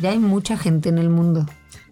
[0.00, 1.44] Ya hay mucha gente en el mundo.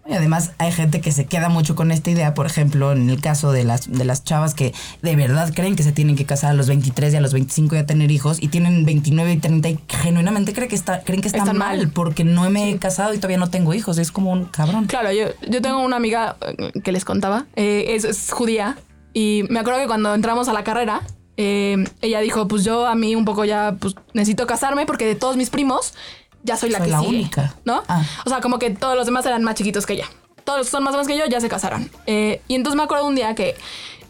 [0.09, 3.19] Y además hay gente que se queda mucho con esta idea, por ejemplo, en el
[3.19, 6.51] caso de las, de las chavas que de verdad creen que se tienen que casar
[6.51, 9.67] a los 23 y a los 25 ya tener hijos y tienen 29 y 30
[9.67, 11.89] y genuinamente creen que está, creen que está Están mal, mal.
[11.89, 13.97] porque no me he casado y todavía no tengo hijos.
[13.97, 14.85] Es como un cabrón.
[14.85, 18.77] Claro, yo, yo tengo una amiga eh, que les contaba, eh, es, es judía,
[19.13, 21.01] y me acuerdo que cuando entramos a la carrera,
[21.37, 25.15] eh, ella dijo, pues yo a mí un poco ya pues, necesito casarme porque de
[25.15, 25.93] todos mis primos
[26.43, 27.55] ya soy la Soy que la sigue, única.
[27.65, 27.83] ¿no?
[27.87, 28.03] Ah.
[28.25, 30.05] O sea, como que todos los demás eran más chiquitos que ella.
[30.43, 31.89] Todos los que son más grandes que yo ya se casaron.
[32.05, 33.55] Eh, y entonces me acuerdo un día que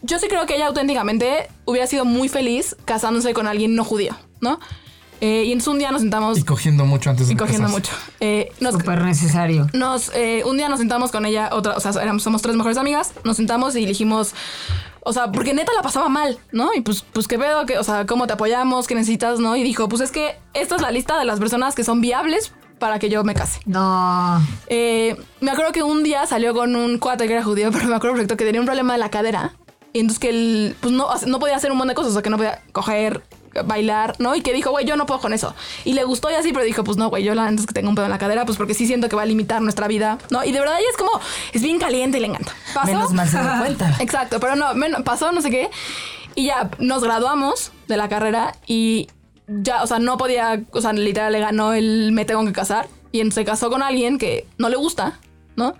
[0.02, 4.16] yo sí creo que ella auténticamente hubiera sido muy feliz casándose con alguien no judío,
[4.40, 4.60] ¿no?
[5.20, 7.90] Eh, y entonces un día nos sentamos Y cogiendo mucho antes de y cogiendo mucho.
[8.20, 9.66] Eh, nos, Súper necesario.
[9.72, 12.78] nos, eh, un día nos sentamos con ella, otra, o sea, éramos, somos tres mejores
[12.78, 14.32] amigas, nos sentamos y dijimos,
[15.00, 16.74] o sea, porque neta la pasaba mal, ¿no?
[16.74, 19.56] Y pues, pues qué pedo, que, o sea, cómo te apoyamos, qué necesitas, ¿no?
[19.56, 22.52] Y dijo, pues es que esta es la lista de las personas que son viables
[22.78, 23.60] para que yo me case.
[23.66, 24.40] No.
[24.68, 27.96] Eh, me acuerdo que un día salió con un cuate que era judío, pero me
[27.96, 29.54] acuerdo perfecto que tenía un problema de la cadera.
[29.92, 32.22] Y entonces que él, pues no, no podía hacer un montón de cosas, o sea,
[32.22, 33.22] que no podía coger,
[33.64, 34.34] bailar, ¿no?
[34.34, 35.54] Y que dijo, güey, yo no puedo con eso.
[35.84, 37.88] Y le gustó y así, pero dijo, pues no, güey, yo la antes que tengo
[37.88, 40.18] un pedo en la cadera, pues porque sí siento que va a limitar nuestra vida,
[40.30, 40.44] ¿no?
[40.44, 41.10] Y de verdad ella es como,
[41.52, 42.52] es bien caliente y le encanta.
[42.74, 42.86] ¿Pasó?
[42.92, 43.96] Menos mal se dio cuenta.
[44.00, 45.70] Exacto, pero no, men- pasó no sé qué.
[46.34, 49.08] Y ya nos graduamos de la carrera y
[49.48, 52.86] ya, o sea, no podía, o sea, literal le ganó el me tengo que casar.
[53.10, 55.18] Y se casó con alguien que no le gusta,
[55.56, 55.74] ¿no?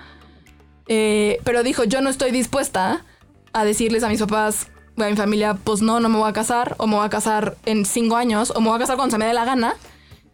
[0.89, 3.05] Eh, pero dijo, yo no estoy dispuesta
[3.53, 4.69] a decirles a mis papás,
[5.07, 7.57] a mi familia, pues no, no me voy a casar, o me voy a casar
[7.67, 9.75] en cinco años, o me voy a casar cuando se me dé la gana.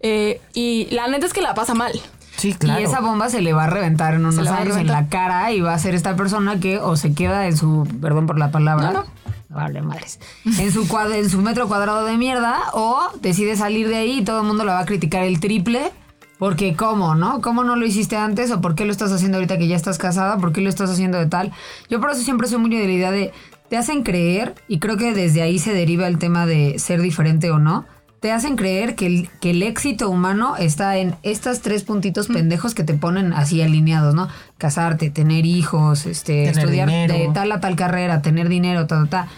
[0.01, 1.93] Eh, y la neta es que la pasa mal.
[2.37, 2.81] Sí, claro.
[2.81, 5.61] Y esa bomba se le va a reventar en unos años en la cara y
[5.61, 8.91] va a ser esta persona que o se queda en su, perdón por la palabra,
[8.91, 9.05] No, no.
[9.51, 13.97] vale madres, en su, cuad- en su metro cuadrado de mierda o decide salir de
[13.97, 15.93] ahí y todo el mundo la va a criticar el triple.
[16.37, 17.41] Porque cómo, ¿no?
[17.41, 18.51] ¿Cómo no lo hiciste antes?
[18.51, 20.37] ¿O por qué lo estás haciendo ahorita que ya estás casada?
[20.39, 21.53] ¿Por qué lo estás haciendo de tal?
[21.89, 23.33] Yo por eso siempre soy muy de la idea de,
[23.75, 27.51] te hacen creer, y creo que desde ahí se deriva el tema de ser diferente
[27.51, 27.87] o no,
[28.21, 32.73] te hacen creer que el, que el éxito humano está en estos tres puntitos pendejos
[32.73, 34.29] que te ponen así alineados, ¿no?
[34.59, 37.15] Casarte, tener hijos, este, Tener estudiar dinero.
[37.15, 39.29] de tal a tal carrera, tener dinero, ta, ta, ta.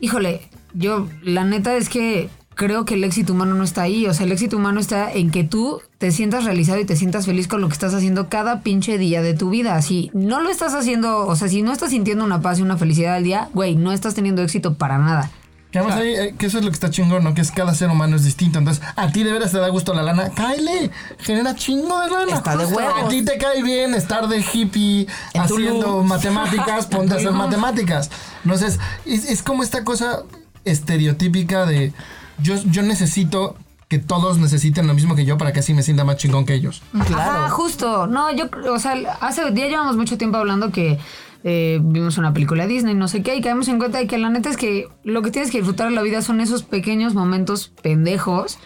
[0.00, 0.40] Híjole,
[0.74, 4.06] yo la neta es que creo que el éxito humano no está ahí.
[4.06, 7.24] O sea, el éxito humano está en que tú te sientas realizado y te sientas
[7.24, 9.80] feliz con lo que estás haciendo cada pinche día de tu vida.
[9.80, 12.76] Si no lo estás haciendo, o sea, si no estás sintiendo una paz y una
[12.76, 15.30] felicidad al día, güey, no estás teniendo éxito para nada.
[15.70, 17.32] Que además ahí, eh, que eso es lo que está chingón, ¿no?
[17.32, 18.58] Que es cada ser humano es distinto.
[18.58, 22.34] Entonces, a ti de veras te da gusto la lana, cáele, genera chingo de lana.
[22.34, 23.04] Está de huevos.
[23.04, 28.10] A ti te cae bien estar de hippie En haciendo matemáticas, ponte a hacer matemáticas.
[28.44, 30.24] Entonces, es, es como esta cosa
[30.66, 31.94] estereotípica de
[32.42, 33.56] yo, yo necesito
[33.88, 36.54] que todos necesiten lo mismo que yo para que así me sienta más chingón que
[36.54, 36.82] ellos.
[37.06, 37.44] Claro.
[37.44, 38.06] Ajá, justo.
[38.06, 40.98] No, yo, o sea, hace ya llevamos mucho tiempo hablando que
[41.42, 44.16] eh, vimos una película de Disney, no sé qué, y caemos en cuenta de que
[44.18, 47.14] la neta es que lo que tienes que disfrutar en la vida son esos pequeños
[47.14, 48.58] momentos pendejos,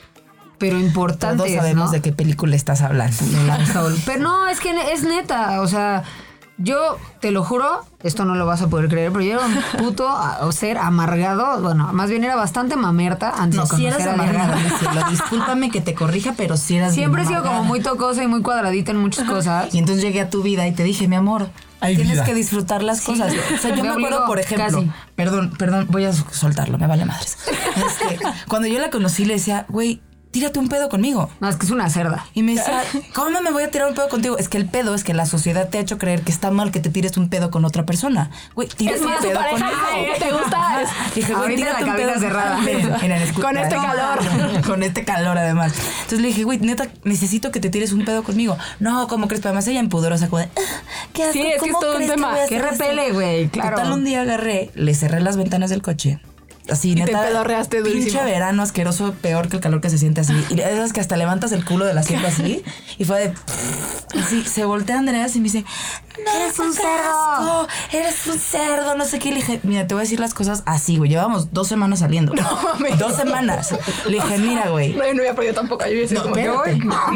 [0.58, 1.38] pero importantes.
[1.38, 1.90] Todos sabemos ¿no?
[1.92, 3.16] de qué película estás hablando.
[4.04, 6.02] Pero no, es que es neta, o sea,
[6.56, 9.54] Yo te lo juro, esto no lo vas a poder creer, pero yo era un
[9.84, 11.60] puto a- o ser amargado.
[11.60, 14.44] Bueno, más bien era bastante mamerta antes No, de si eras conocer a Diana.
[14.54, 15.08] amargada.
[15.10, 18.42] Discúlpame que te corrija, pero si eras Siempre he sido como muy tocosa y muy
[18.42, 19.74] cuadradita en muchas cosas.
[19.74, 21.48] Y entonces llegué a tu vida y te dije, mi amor,
[21.80, 22.24] Hay tienes vida.
[22.24, 23.32] que disfrutar las cosas.
[23.52, 24.90] O sea, yo Me me, acuerdo, obligó, por ejemplo, casi.
[25.16, 27.36] perdón, perdón, voy a soltarlo, me vale madres.
[27.76, 30.00] Este, cuando yo la conocí le decía, güey,
[30.35, 31.31] tírate un pedo conmigo.
[31.38, 32.27] No, es que es una cerda.
[32.35, 32.83] Y me decía,
[33.14, 34.37] ¿cómo me voy a tirar un pedo contigo?
[34.37, 36.73] Es que el pedo es que la sociedad te ha hecho creer que está mal
[36.73, 38.31] que te tires un pedo con otra persona.
[38.57, 39.68] Güey, tírate Es un pedo conmigo.
[40.12, 40.81] que te gusta
[41.14, 42.18] Dije, güey, tírate la un pedo.
[42.18, 42.59] cerrada.
[43.40, 44.62] Con este calor.
[44.66, 45.73] con este calor además.
[46.03, 48.57] Entonces le dije, güey, neta, necesito que te tires un pedo conmigo.
[48.81, 49.40] No, como crees?
[49.40, 50.61] Pero además ella empudorosa, como de, "Ah,
[51.12, 52.37] ¿qué asco, Sí, es que es ¿cómo todo un que tema.
[52.42, 53.77] eso?" repele, güey, claro.
[53.77, 56.18] Total, un día agarré, le cerré las ventanas del coche.
[56.70, 57.22] Así, Y te neta.
[57.22, 58.05] pedorreaste durísimo.
[58.05, 60.33] Pinche verano asqueroso, peor que el calor que se siente así.
[60.50, 62.62] Y esas que hasta levantas el culo del asiento así.
[62.98, 63.35] Y fue de.
[64.20, 65.64] Así, se voltea Andreas y me dice:
[66.24, 67.68] No, Eres un cerdo".
[67.92, 69.31] Eres un cerdo, no sé qué.
[69.31, 71.11] Le dije: Mira, te voy a decir las cosas así, güey.
[71.11, 72.33] Llevamos dos semanas saliendo.
[72.35, 72.98] mames.
[72.98, 73.74] dos semanas.
[74.07, 74.94] Le dije: Mira, güey.
[74.94, 75.85] No, yo no había perdido tampoco.
[75.87, 76.48] Yo No, como, Me me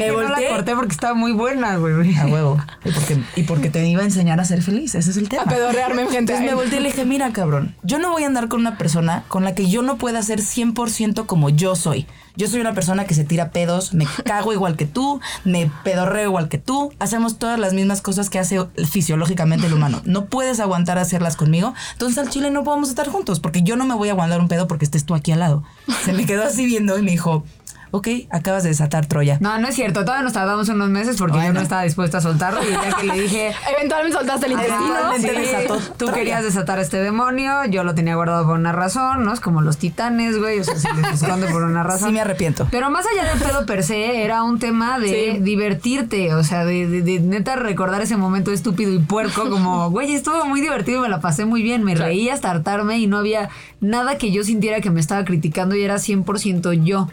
[0.09, 0.49] no la volteé.
[0.51, 2.15] corté porque estaba muy buena, güey.
[2.17, 2.59] A huevo.
[2.85, 4.95] Y porque, y porque te iba a enseñar a ser feliz.
[4.95, 5.43] Ese es el tema.
[5.45, 6.19] a pedorrearme en gente.
[6.35, 8.77] Entonces me volteé y le dije, mira cabrón, yo no voy a andar con una
[8.77, 12.07] persona con la que yo no pueda ser 100% como yo soy.
[12.37, 16.29] Yo soy una persona que se tira pedos, me cago igual que tú, me pedorreo
[16.29, 20.01] igual que tú, hacemos todas las mismas cosas que hace fisiológicamente el humano.
[20.05, 23.85] No puedes aguantar hacerlas conmigo, entonces al chile no podemos estar juntos, porque yo no
[23.87, 25.64] me voy a aguantar un pedo porque estés tú aquí al lado.
[26.05, 27.44] Se me quedó así viendo y me dijo,
[27.90, 29.38] ok, acabas de desatar Troya.
[29.40, 30.01] No, no es cierto.
[30.05, 32.61] Todavía nos tardamos unos meses porque yo no estaba dispuesta a soltarlo.
[32.62, 34.85] Y ya que le dije, Eventualmente soltaste el intestino.
[34.87, 36.12] Eventualmente Sí, desató tú Troya.
[36.14, 39.33] querías desatar a este demonio, yo lo tenía guardado por una razón, ¿no?
[39.33, 42.09] Es como los titanes, güey, o sea, se les esconde por una razón.
[42.09, 42.66] Sí me arrepiento.
[42.70, 45.38] Pero más allá del pedo per se, era un tema de Sí.
[45.40, 50.14] divertirte, o sea, de, de- de neta recordar ese momento estúpido y puerco, como, güey,
[50.14, 53.48] estuvo muy divertido me la pasé muy bien, me reí hasta hartarme y no había
[53.81, 57.09] nada que yo sintiera que me estaba criticando y era 100% yo.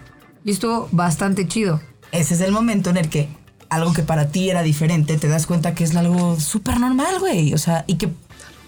[0.46, 1.82] Y estuvo bastante chido.
[2.12, 3.28] ese es el momento en el que
[3.70, 7.54] algo que para ti era diferente, te das cuenta que es algo súper normal, güey.
[7.56, 8.10] O sea, y que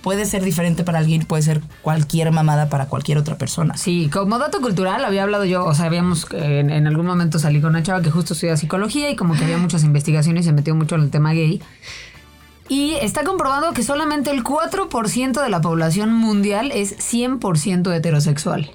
[0.02, 3.78] puede ser diferente para alguien, puede ser cualquier mamada para cualquier otra persona.
[3.78, 7.62] Sí, como dato cultural había hablado yo, o sea, habíamos en, en algún momento salí
[7.62, 10.54] con una chava que justo estudia psicología y como que había muchas investigaciones y se
[10.54, 11.62] metió mucho en el tema gay.
[12.70, 18.72] Y está comprobando que solamente el 4% de la población mundial es 100% heterosexual.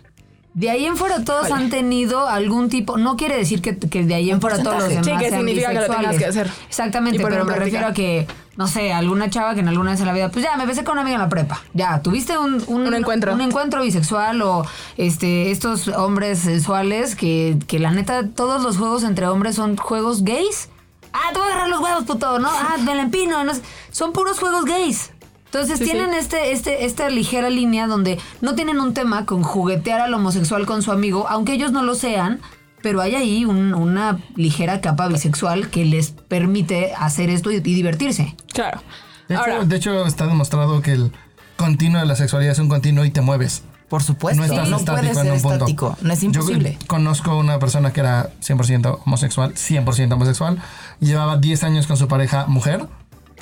[0.54, 4.14] De ahí en fuera todos han tenido algún tipo, no quiere decir que, que de
[4.14, 6.18] ahí en fuera todos los demás Sí, que sean significa que lo tengas bisexuales.
[6.18, 6.50] que hacer.
[6.68, 7.64] Exactamente, pero me práctica.
[7.64, 8.26] refiero a que,
[8.58, 10.84] no sé, alguna chava que en alguna vez en la vida, pues ya, me besé
[10.84, 11.62] con una amiga en la prepa.
[11.72, 13.32] Ya, tuviste un, Un encuentro.
[13.32, 14.66] Un encuentro bisexual o
[14.98, 20.22] este estos hombres sensuales que, que la neta, todos los juegos entre hombres son juegos
[20.22, 20.68] gays.
[21.14, 22.50] Ah, te voy a agarrar los huevos, puto, ¿no?
[22.50, 23.42] Ah, me la empino.
[23.42, 23.62] no sé.
[23.90, 25.11] Son puros juegos gays.
[25.54, 26.16] Entonces Sí, tienen sí.
[26.18, 30.82] Este, este, esta ligera línea donde no tienen un tema con juguetear al homosexual con
[30.82, 32.40] su amigo, aunque ellos no lo sean,
[32.80, 37.60] pero hay ahí un- una ligera capa bisexual que les permite hacer esto y, y
[37.60, 38.34] divertirse.
[38.54, 38.82] Claro.
[39.28, 41.12] De hecho, Ahora, de hecho, está demostrado que el
[41.56, 43.62] continuo de la sexualidad es un continuo y te mueves.
[43.90, 45.54] Por supuesto, No estás estático puede en un punto.
[45.56, 46.78] estático, no es Yo imposible.
[46.86, 50.62] conozco una persona que era 100% homosexual, 100% homosexual,
[50.98, 52.86] llevaba 10 años con su pareja mujer,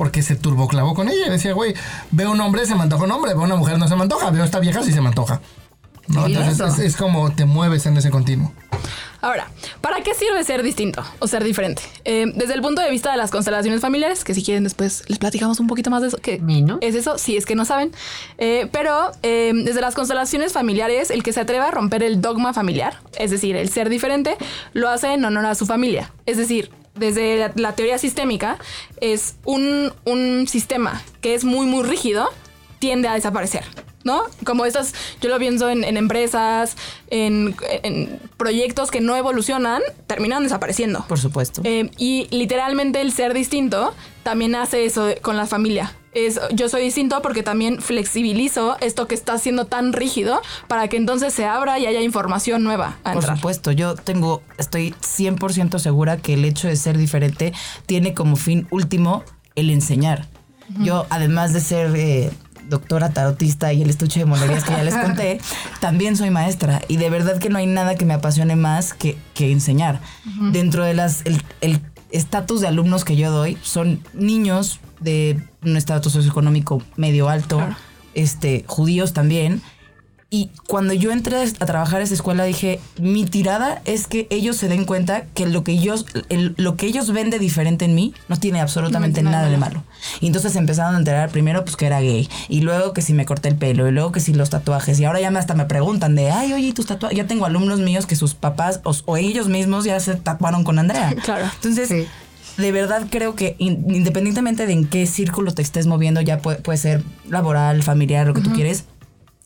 [0.00, 1.26] porque se turboclavó con ella.
[1.26, 1.74] Y decía, güey,
[2.10, 4.30] veo un hombre, se me antoja un hombre, veo una mujer, no se me antoja,
[4.30, 5.42] veo esta vieja, sí se me antoja.
[6.08, 6.24] ¿No?
[6.24, 8.50] Entonces es, es como te mueves en ese continuo.
[9.20, 9.50] ahora,
[9.82, 11.82] ¿para qué sirve ser distinto o ser diferente?
[12.06, 15.18] Eh, desde el punto de vista de las constelaciones familiares, que si quieren después les
[15.18, 16.78] platicamos un poquito más de eso, que ¿Mi, no?
[16.80, 17.92] es eso, si es que no saben.
[18.38, 22.54] Eh, pero eh, desde las constelaciones familiares, el que se atreva a romper el dogma
[22.54, 24.38] familiar, es decir, el ser diferente,
[24.72, 26.10] lo hace en honor a su familia.
[26.24, 28.58] Es decir, desde la, teoría sistémica,
[29.00, 32.28] es un, un sistema que es muy, muy rígido,
[32.78, 33.64] tiende a desaparecer.
[34.02, 34.22] ¿No?
[34.44, 36.76] Como estas, yo lo pienso en, en empresas,
[37.08, 41.04] en, en proyectos que no evolucionan, terminan desapareciendo.
[41.06, 41.60] Por supuesto.
[41.64, 45.94] Eh, y literalmente el ser distinto también hace eso con la familia.
[46.12, 50.96] Es, yo soy distinto porque también flexibilizo esto que está siendo tan rígido para que
[50.96, 53.36] entonces se abra y haya información nueva a Por entrar.
[53.36, 57.52] supuesto, yo tengo, estoy 100% segura que el hecho de ser diferente
[57.86, 60.26] tiene como fin último el enseñar.
[60.78, 62.30] Yo, además de ser eh,
[62.70, 65.40] doctora tarotista y el estuche de monerías que ya les conté,
[65.80, 69.18] también soy maestra y de verdad que no hay nada que me apasione más que,
[69.34, 70.00] que enseñar.
[70.52, 71.80] Dentro de las, el el
[72.10, 77.76] estatus de alumnos que yo doy son niños de un estatus socioeconómico medio alto, Claro.
[78.14, 79.62] este, judíos también,
[80.32, 84.56] Y cuando yo entré a trabajar a esa escuela dije, mi tirada es que ellos
[84.56, 87.96] se den cuenta que lo que ellos, el- lo que ellos ven de diferente en
[87.96, 89.82] mí no tiene absolutamente No nada de malo.
[90.20, 92.28] Y entonces empezaron a enterar primero pues que era gay.
[92.48, 93.88] Y luego que si me corté el pelo.
[93.88, 95.00] Y luego que si los tatuajes.
[95.00, 97.18] Y ahora ya me hasta me preguntan de, ay, oye, ¿y tus tatuajes.
[97.18, 100.78] Ya tengo alumnos míos que sus papás o, o ellos mismos ya se tatuaron con
[100.78, 101.12] Andrea.
[101.24, 101.46] Claro.
[101.56, 102.06] Entonces, Sí.
[102.62, 106.58] de verdad creo que in- independientemente de en qué círculo te estés moviendo, ya puede,
[106.58, 108.84] puede ser laboral, familiar, lo que tú quieres,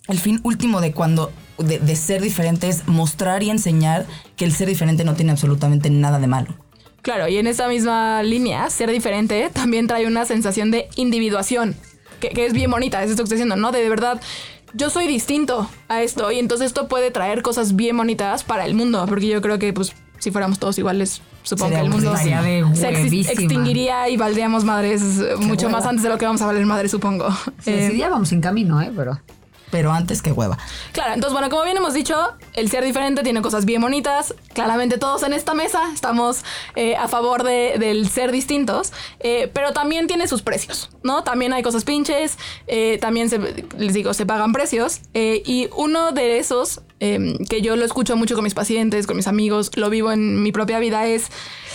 [0.08, 4.52] el fin último de cuando de, de ser diferente es mostrar y enseñar que el
[4.52, 6.54] ser diferente no tiene absolutamente nada de malo.
[7.02, 11.76] Claro, y en esa misma línea, ser diferente también trae una sensación de individuación,
[12.18, 13.72] que, que es bien bonita, es esto que estoy diciendo, ¿no?
[13.72, 14.20] De, de verdad,
[14.72, 18.74] yo soy distinto a esto, y entonces esto puede traer cosas bien bonitas para el
[18.74, 22.16] mundo, porque yo creo que, pues, si fuéramos todos iguales, supongo Sería que el mundo
[22.74, 25.02] se extinguiría y valdríamos madres
[25.38, 25.78] mucho hueva.
[25.80, 27.30] más antes de lo que vamos a valer madres, supongo.
[27.60, 28.90] Sí, Eh, sí, ya vamos en camino, ¿eh?
[28.96, 29.20] Pero.
[29.74, 30.56] Pero antes que hueva.
[30.92, 32.14] Claro, entonces bueno, como bien hemos dicho,
[32.52, 34.32] el ser diferente tiene cosas bien bonitas.
[34.52, 36.44] Claramente todos en esta mesa estamos
[36.76, 41.24] eh, a favor de- del ser distintos, eh, pero también tiene sus precios, ¿no?
[41.24, 43.40] También hay cosas pinches, eh, también se,
[43.76, 45.00] les digo, se pagan precios.
[45.12, 49.26] y uno de esos, eh, que yo lo escucho mucho con mis pacientes, con mis
[49.26, 51.24] amigos, lo vivo en mi propia vida, es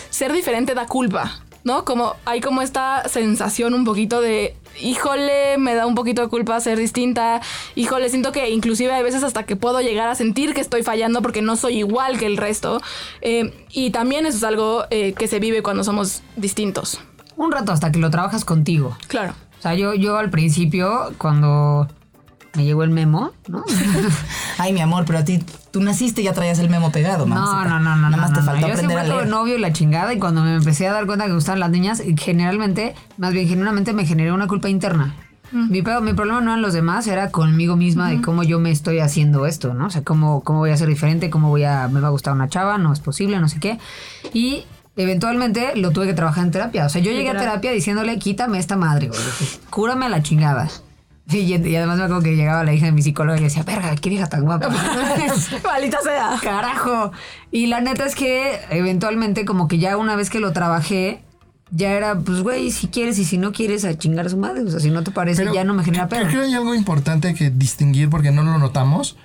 [0.09, 1.43] ser diferente da culpa.
[1.69, 1.85] ¿No?
[1.85, 6.59] Como hay como esta sensación un poquito de, híjole, me da un poquito de culpa
[6.59, 7.41] ser distinta,
[7.75, 11.21] híjole, siento que inclusive hay veces hasta que puedo llegar a sentir que estoy fallando
[11.21, 12.81] porque no soy igual que el resto.
[13.21, 16.99] Eh, y también eso es algo eh, que se vive cuando somos distintos.
[17.35, 18.97] Un rato hasta que lo trabajas contigo.
[19.07, 19.35] Claro.
[19.59, 21.87] O sea, yo, yo al principio, cuando
[22.59, 23.63] me llegó el memo, ¿no?
[24.57, 27.35] Ay, mi amor, pero a ti, tú naciste y ya traías el memo pegado, No,
[27.35, 27.69] mamacita.
[27.69, 28.09] no, no, no.
[28.09, 29.29] Nada más no, te no, faltó Yo aprender siempre a tuve leer.
[29.29, 31.69] novio y la chingada y cuando me empecé a dar cuenta que me gustaban las
[31.69, 35.15] niñas, generalmente, más bien genuinamente me generé una culpa interna.
[35.51, 38.69] Mi, pedo- mi problema no eran los demás, era conmigo misma de cómo yo me
[38.69, 39.87] estoy haciendo esto, ¿no?
[39.87, 42.33] O sea, cómo, cómo voy a ser diferente, cómo voy a, me va a gustar
[42.33, 43.79] una chava, no es posible, no sé qué.
[44.31, 46.85] Y eventualmente lo tuve que trabajar en terapia.
[46.85, 49.19] O sea, yo llegué a terapia diciéndole, quítame esta madre, güey.
[49.71, 50.69] Cúrame a la chingada.
[51.31, 53.95] Y, y además me acuerdo que llegaba la hija de mi psicóloga y decía, verga,
[53.95, 54.69] qué vieja tan guapa.
[55.63, 56.39] Maldita sea.
[56.41, 57.11] Carajo.
[57.51, 61.21] Y la neta es que eventualmente como que ya una vez que lo trabajé,
[61.71, 64.61] ya era, pues güey, si quieres y si no quieres a chingar a su madre.
[64.61, 66.27] O sea, si no te parece, Pero ya no me genera pedo.
[66.27, 69.17] Creo que hay algo importante que distinguir porque no lo notamos.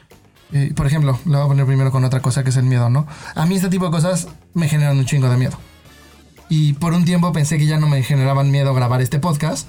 [0.53, 2.91] Eh, por ejemplo, lo voy a poner primero con otra cosa que es el miedo,
[2.91, 3.07] ¿no?
[3.35, 5.59] A mí este tipo de cosas me generan un chingo de miedo.
[6.51, 9.67] Y por un tiempo pensé que ya no me generaban miedo grabar este podcast.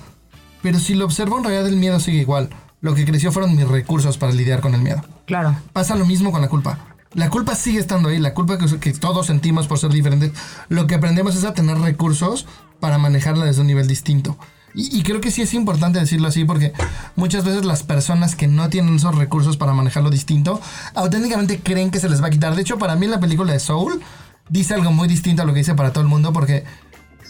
[0.66, 2.50] Pero si lo observo, en realidad el miedo sigue igual.
[2.82, 5.04] Lo que creció fueron mis recursos para lidiar con el miedo.
[5.28, 5.56] Claro.
[5.74, 6.80] Pasa lo mismo con la culpa.
[7.14, 10.32] La culpa sigue estando ahí, la culpa que, que todos sentimos por ser diferentes.
[10.68, 12.48] Lo que aprendemos es a tener recursos
[12.80, 14.40] para manejarla desde un nivel distinto.
[14.74, 16.74] Y, y creo que sí es importante decirlo así porque
[17.16, 20.60] muchas veces las personas que no tienen esos recursos para manejarlo distinto,
[20.96, 22.56] auténticamente creen que se les va a quitar.
[22.56, 24.02] De hecho, para mí la película de Soul
[24.50, 26.64] dice algo muy distinto a lo que dice para todo el mundo porque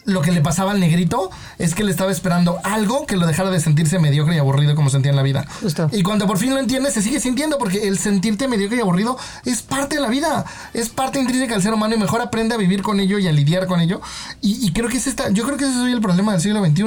[0.05, 3.49] lo que le pasaba al negrito es que le estaba esperando algo que lo dejara
[3.49, 5.45] de sentirse mediocre y aburrido como sentía en la vida.
[5.61, 5.89] Justo.
[5.91, 9.17] Y cuando por fin lo entiendes, se sigue sintiendo porque el sentirte mediocre y aburrido
[9.45, 12.57] es parte de la vida, es parte intrínseca del ser humano y mejor aprende a
[12.57, 14.01] vivir con ello y a lidiar con ello.
[14.41, 16.41] Y, y creo que es esta, yo creo que ese es hoy el problema del
[16.41, 16.85] siglo XXI.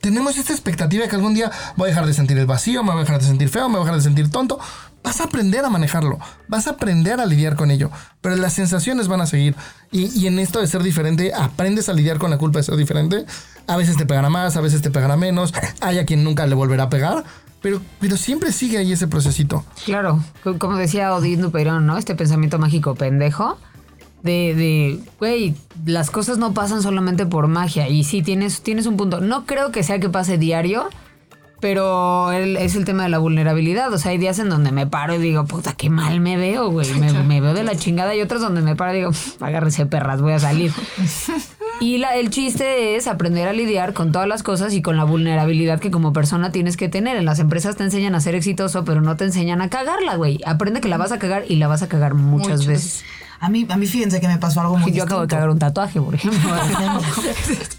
[0.00, 2.90] Tenemos esta expectativa de que algún día voy a dejar de sentir el vacío, me
[2.90, 4.58] voy a dejar de sentir feo, me voy a dejar de sentir tonto.
[5.08, 6.18] Vas a aprender a manejarlo,
[6.48, 7.90] vas a aprender a lidiar con ello,
[8.20, 9.54] pero las sensaciones van a seguir.
[9.90, 12.76] Y, y en esto de ser diferente, aprendes a lidiar con la culpa de ser
[12.76, 13.24] diferente.
[13.66, 15.54] A veces te pegará más, a veces te pegará menos.
[15.80, 17.24] Hay a quien nunca le volverá a pegar,
[17.62, 19.64] pero, pero siempre sigue ahí ese procesito.
[19.86, 20.22] Claro.
[20.44, 21.96] Co- Como decía Odín Duperón, ¿no?
[21.96, 23.56] Este pensamiento mágico pendejo.
[24.22, 25.54] De, de, güey,
[25.86, 27.88] las cosas no pasan solamente por magia.
[27.88, 29.22] Y sí, tienes, tienes un punto.
[29.22, 30.88] No creo que sea que pase diario,
[31.60, 33.92] pero el- es el tema de la vulnerabilidad.
[33.92, 36.70] O sea, hay días en donde me paro y digo, puta, qué mal me veo,
[36.70, 36.88] güey.
[36.94, 38.14] Me, me veo de la chingada.
[38.14, 40.72] Y otros donde me paro y digo, agárrese perras, voy a salir.
[41.80, 45.04] Y la, el chiste es aprender a lidiar con todas las cosas y con la
[45.04, 47.16] vulnerabilidad que como persona tienes que tener.
[47.16, 50.40] En las empresas te enseñan a ser exitoso, pero no te enseñan a cagarla, güey.
[50.44, 52.66] Aprende que la vas a cagar y la vas a cagar muchas, Muchas.
[52.66, 53.04] veces.
[53.40, 55.58] A mí, a mí fíjense que me pasó algo muy Yo acabo de cagar un
[55.58, 56.40] tatuaje, por ejemplo.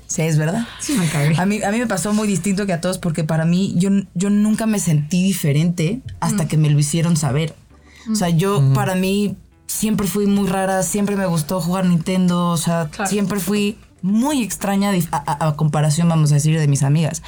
[0.08, 0.66] Sí, es verdad.
[0.80, 1.36] Sí, me cagué.
[1.40, 3.90] A mí, a mí me pasó muy distinto que a todos porque para mí yo,
[4.16, 7.54] yo nunca me sentí diferente hasta que me lo hicieron saber.
[8.12, 9.36] O sea, yo para mí
[9.68, 13.10] siempre fui muy rara, siempre me gustó jugar Nintendo, o sea, Claro.
[13.10, 17.22] siempre fui muy extraña a- a comparación, vamos a decir, de mis amigas.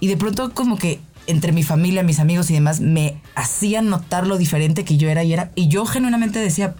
[0.00, 4.26] Y de pronto como que entre mi familia, mis amigos y demás me hacían notar
[4.26, 6.74] lo diferente que yo era y era y yo genuinamente decía,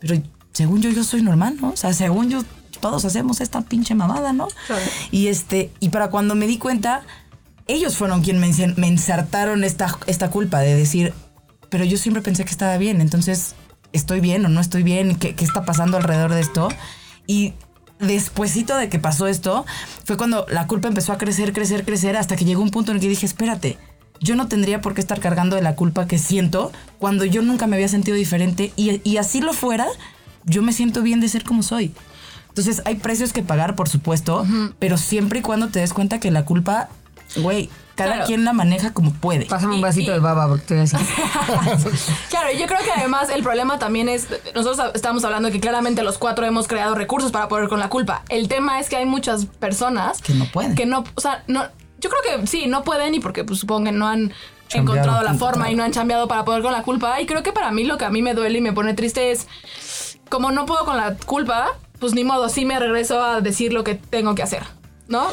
[0.00, 0.16] pero
[0.56, 1.68] según yo yo soy normal, ¿no?
[1.68, 2.42] O sea, según yo
[2.80, 4.48] todos hacemos esta pinche mamada, ¿no?
[4.66, 4.82] Claro.
[5.10, 7.02] Y este, y para cuando me di cuenta,
[7.66, 11.12] ellos fueron quienes me, me insertaron esta, esta culpa de decir,
[11.68, 13.54] pero yo siempre pensé que estaba bien, entonces,
[13.92, 15.16] ¿estoy bien o no estoy bien?
[15.16, 16.68] ¿Qué, qué está pasando alrededor de esto?
[17.26, 17.52] Y
[17.98, 19.66] despuesito de que pasó esto,
[20.04, 22.96] fue cuando la culpa empezó a crecer, crecer, crecer, hasta que llegó un punto en
[22.96, 23.76] el que dije, espérate,
[24.20, 27.66] yo no tendría por qué estar cargando de la culpa que siento cuando yo nunca
[27.66, 29.86] me había sentido diferente y, y así lo fuera,
[30.46, 31.92] yo me siento bien de ser como soy.
[32.48, 34.46] Entonces hay precios que pagar, por supuesto,
[34.78, 36.88] pero siempre y cuando te des cuenta que la culpa,
[37.36, 38.26] güey, cada Claro.
[38.26, 39.44] quien la maneja como puede.
[39.46, 40.96] Pásame un Y- vasito y- de baba porque estoy así.
[42.30, 46.18] Claro, yo creo que además el problema también es, nosotros estamos hablando que claramente los
[46.18, 48.22] cuatro hemos creado recursos para poder con la culpa.
[48.28, 50.74] El tema es que hay muchas personas Que no pueden.
[50.74, 51.64] Que no, o sea, no,
[52.00, 54.32] yo creo que sí, no pueden y porque pues, supongo que no han
[54.68, 57.20] Chambeado, encontrado la forma y no han cambiado para poder con la culpa.
[57.20, 59.30] Y creo que para mí lo que a mí me duele y me pone triste
[59.30, 59.46] es,
[60.28, 63.84] como no puedo con la culpa, pues ni modo, sí me regreso a decir lo
[63.84, 64.62] que tengo que hacer,
[65.08, 65.26] ¿no?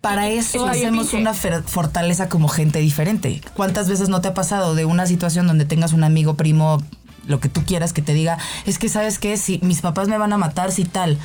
[0.00, 3.40] Para eso hacemos una fortaleza como gente diferente.
[3.54, 6.78] ¿Cuántas veces no te ha pasado de una situación donde tengas un amigo, primo,
[7.26, 10.18] lo que tú quieras que te diga, es que sabes qué, si mis papás me
[10.18, 11.18] van a matar, si tal,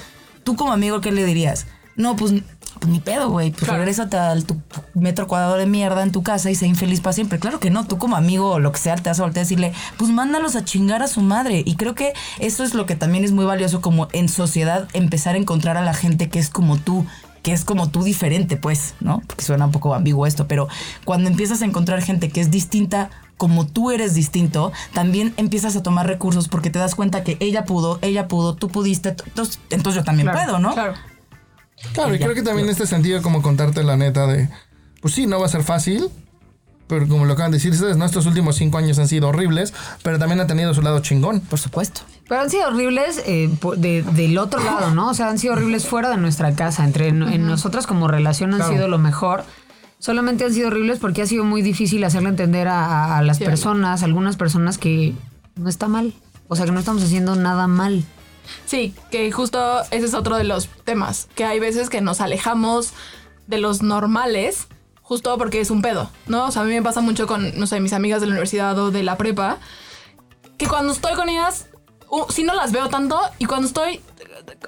[0.43, 1.67] tú como amigo, ¿qué le dirías?
[1.95, 2.34] No, pues,
[2.82, 3.52] pues ni pedo, güey.
[3.52, 3.78] Pues Claro.
[3.78, 4.60] regrésate al tu
[4.96, 7.38] metro cuadrado de mierda en tu casa y sé infeliz para siempre.
[7.38, 9.46] Claro que no, tú como amigo o lo que sea, te vas a voltear a
[9.46, 11.62] decirle, pues mándalos a chingar a su madre.
[11.63, 15.36] Y creo que eso es lo que también es muy valioso como en sociedad empezar
[15.36, 17.06] a encontrar a la gente que es como tú
[17.44, 19.22] que es como tú diferente, pues, ¿no?
[19.26, 20.67] Porque suena un poco ambiguo esto, pero
[21.06, 25.82] cuando empiezas a encontrar gente que es distinta como tú eres distinto, también empiezas a
[25.82, 30.02] tomar recursos porque te das cuenta que ella pudo, ella pudo, tú pudiste, entonces, entonces
[30.02, 30.74] yo también Claro, puedo, ¿no?
[30.76, 30.94] Claro.
[31.94, 34.50] Claro, y creo que también en este sentido, como contarte la neta de,
[35.02, 36.10] pues sí, no va a ser fácil,
[36.88, 38.06] pero como lo acaban de decir ustedes, ¿no?
[38.06, 41.39] estos últimos cinco años han sido horribles, pero también ha tenido su lado chingón.
[41.41, 42.02] Por supuesto.
[42.28, 45.10] Pero han sido horribles eh, de- del otro lado, ¿no?
[45.10, 46.84] O sea, han sido horribles fuera de nuestra casa.
[46.86, 48.74] Entre en nosotras como relación han Claro.
[48.74, 49.44] sido lo mejor.
[50.00, 53.38] Solamente han sido horribles porque ha sido muy difícil hacerle entender a, a- a las
[53.38, 53.44] Sí.
[53.46, 55.13] personas, a algunas personas que
[55.56, 56.13] no está mal.
[56.48, 58.04] O sea, que no estamos haciendo nada mal.
[58.65, 62.93] Sí, que justo ese es otro de los temas, que hay veces que nos alejamos
[63.47, 64.67] de los normales
[65.12, 66.45] justo porque es un pedo, ¿no?
[66.45, 68.80] O sea, a mí me pasa mucho con, no sé, mis amigas de la universidad
[68.80, 69.58] o de la prepa,
[70.58, 71.67] que cuando estoy con ellas,
[72.10, 73.99] uh, sí no las veo tanto y cuando estoy,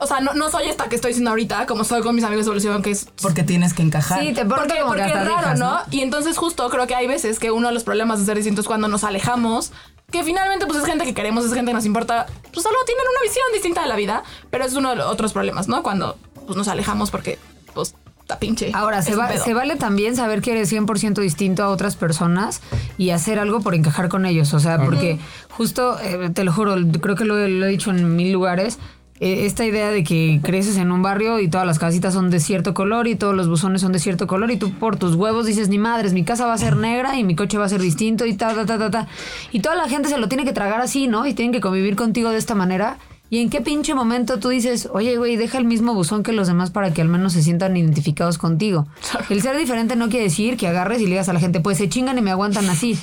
[0.01, 2.43] o sea, no, no soy esta que estoy diciendo ahorita, como soy con mis amigos
[2.43, 4.19] de evolución, que es Porque tienes que encajar.
[4.19, 5.57] Sí, te portas porque, como porque es raro.
[5.57, 5.79] ¿no?
[5.91, 8.63] Y entonces justo creo que hay veces que uno de los problemas de ser distintos
[8.63, 9.71] es cuando nos alejamos,
[10.13, 13.04] que finalmente pues es gente que queremos, es gente que nos importa, pues solo tienen
[13.12, 15.84] una visión distinta de la vida, pero es uno de los otros problemas, ¿no?
[15.84, 17.39] Cuando pues nos alejamos porque
[17.73, 18.71] pues está pinche.
[18.73, 22.62] Ahora, se, va- vale también saber que eres 100% distinto a otras personas
[22.97, 24.54] y hacer algo por encajar con ellos.
[24.54, 28.32] O sea, porque justo, eh, te lo juro, creo que lo he dicho en mil
[28.32, 28.78] lugares.
[29.19, 32.39] Eh, esta idea de que creces en un barrio y todas las casitas son de
[32.39, 35.45] cierto color y todos los buzones son de cierto color y tú por tus huevos
[35.45, 37.82] dices, ni madres, mi casa va a ser negra y mi coche va a ser
[37.82, 39.08] distinto y ta, ta, ta, ta, ta.
[39.52, 41.26] Y toda la gente se lo tiene que tragar así, ¿no?
[41.28, 42.97] Y tienen que convivir contigo de esta manera.
[43.30, 46.47] ¿Y en qué pinche momento tú dices, oye, güey, deja el mismo buzón que los
[46.47, 48.86] demás para que al menos se sientan identificados contigo?
[49.30, 51.80] El ser diferente no quiere decir que agarres y le digas a la gente, pues
[51.80, 52.95] se chingan y me aguantan así.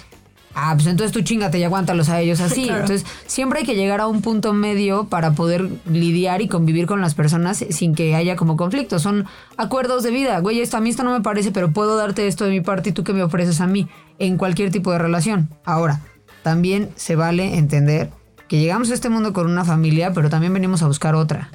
[0.55, 2.65] Ah, pues entonces tú chingate y aguántalos a ellos así.
[2.65, 2.81] Claro.
[2.81, 7.01] Entonces, siempre hay que llegar a un punto medio para poder lidiar y convivir con
[7.01, 9.03] las personas sin que haya como conflictos.
[9.03, 10.39] Son acuerdos de vida.
[10.41, 12.91] Güey, esto a mí esto no me parece, pero puedo darte esto de mi parte
[12.91, 15.49] y tú que me ofreces a mí en cualquier tipo de relación.
[15.65, 16.01] Ahora,
[16.43, 18.11] también se vale entender
[18.49, 21.51] que llegamos a este mundo con una familia, pero también venimos a buscar otra.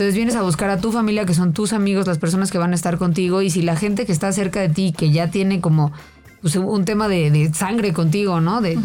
[0.00, 2.72] Entonces vienes a buscar a tu familia, que son tus amigos, las personas que van
[2.72, 5.60] a estar contigo, y si la gente que está cerca de ti, que ya tiene
[5.60, 5.92] como
[6.40, 8.60] pues, un tema de, de sangre contigo, ¿no?
[8.60, 8.78] De,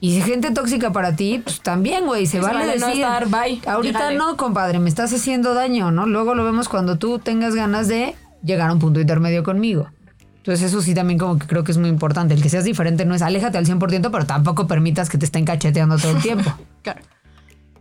[0.00, 3.28] Y si gente tóxica para ti, pues también, güey, se vale vale no decir, estar,
[3.28, 4.18] bye, ahorita llégale".
[4.18, 6.06] no, compadre, me estás haciendo daño, ¿no?
[6.06, 9.88] Luego lo vemos cuando tú tengas ganas de llegar a un punto intermedio conmigo.
[10.36, 12.34] Entonces eso sí también como que creo que es muy importante.
[12.34, 15.46] El que seas diferente no es aléjate al 100%, pero tampoco permitas que te estén
[15.46, 16.52] cacheteando todo el tiempo.
[16.82, 17.00] Claro.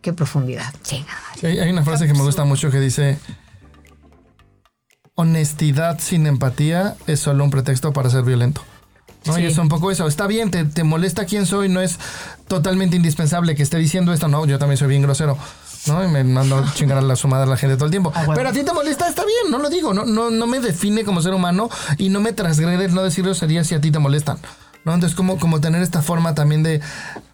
[0.01, 0.73] Qué profundidad.
[0.81, 1.03] Sí,
[1.43, 3.17] Hay, hay una frase que me gusta mucho que dice,
[5.15, 8.63] honestidad sin empatía es solo un pretexto para ser violento.
[9.25, 9.39] ¿No?
[9.39, 10.07] Y es un poco eso.
[10.07, 11.99] Está bien, te, te molesta quién soy, no es
[12.47, 14.27] totalmente indispensable que esté diciendo esto.
[14.27, 15.37] No, yo también soy bien grosero.
[15.87, 16.03] ¿no?
[16.03, 18.11] Y me mando a chingar a la sumada a la gente todo el tiempo.
[18.15, 18.35] Ah, bueno.
[18.35, 19.93] Pero a ti te molesta, está bien, no lo digo.
[19.93, 23.67] No, no, no me define como ser humano y no me transgrede no decir groserías
[23.67, 24.37] si a ti te molestan.
[24.85, 24.93] ¿no?
[24.93, 26.81] Entonces, como, como tener esta forma también de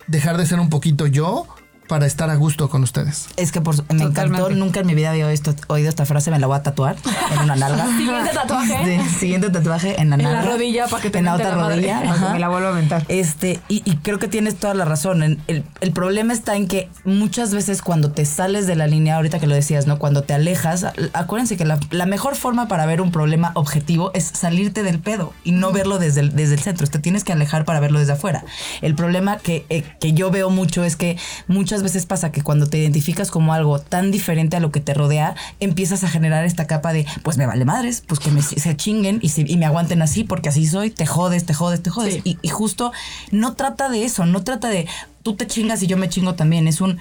[0.08, 1.48] dejar de ser un poquito yo
[1.90, 3.28] para estar a gusto con ustedes.
[3.36, 6.40] Es que por, me encantó, nunca en mi vida había oído, oído esta frase, me
[6.40, 6.96] la voy a tatuar
[7.34, 7.86] en una nalga.
[7.98, 8.86] Siguiente tatuaje.
[8.86, 10.52] Sí, siguiente tatuaje en la En la nalga.
[10.52, 12.02] rodilla para que te En la otra la rodilla.
[12.30, 13.04] Que me la vuelva a aventar.
[13.10, 15.24] Este, y, y creo que tienes toda la razón.
[15.24, 19.16] En- El, el problema está en que muchas veces cuando te sales de la línea,
[19.16, 19.98] ahorita que lo decías, ¿no?
[20.00, 24.26] Cuando te alejas, acuérdense que la, la mejor forma para ver un problema objetivo es
[24.26, 26.86] salirte del pedo y no verlo desde el, desde el centro.
[26.88, 28.44] Te tienes que alejar para verlo desde afuera.
[28.82, 31.18] El problema que, eh, que yo veo mucho es que
[31.48, 34.94] muchas veces pasa que cuando te identificas como algo tan diferente a lo que te
[34.94, 38.76] rodea, empiezas a generar esta capa de, pues me vale madres, pues que me, se
[38.78, 41.90] chinguen y, se- y me aguanten así porque así soy, te jodes, te jodes, te
[41.90, 42.16] jodes.
[42.16, 42.22] Sí.
[42.24, 42.92] Y, y justo
[43.32, 44.88] no trata de eso, no trata de
[45.24, 46.68] tú te chingas y yo me chingo también.
[46.68, 46.98] Es un,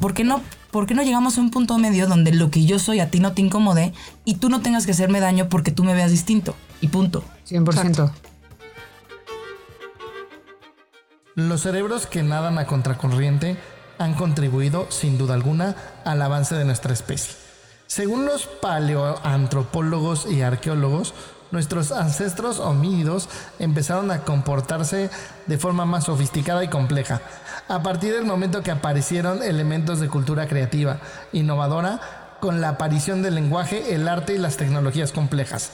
[0.00, 0.40] ¿por qué no?
[0.70, 3.20] ¿Por qué no llegamos a un punto medio donde lo que yo soy a ti
[3.20, 3.92] no te incomode
[4.24, 6.54] y tú no tengas que hacerme daño porque tú me veas distinto?
[6.80, 7.22] Y punto.
[7.48, 8.10] 100%.
[11.34, 13.56] Los cerebros que nadan a contracorriente
[13.98, 17.34] han contribuido, sin duda alguna, al avance de nuestra especie.
[17.86, 21.14] Según los paleoantropólogos y arqueólogos,
[21.50, 23.28] nuestros ancestros homínidos
[23.58, 25.10] empezaron a comportarse
[25.46, 27.20] de forma más sofisticada y compleja,
[27.68, 30.98] a partir del momento que aparecieron elementos de cultura creativa,
[31.32, 32.00] innovadora,
[32.40, 35.70] con la aparición del lenguaje, el arte y las tecnologías complejas.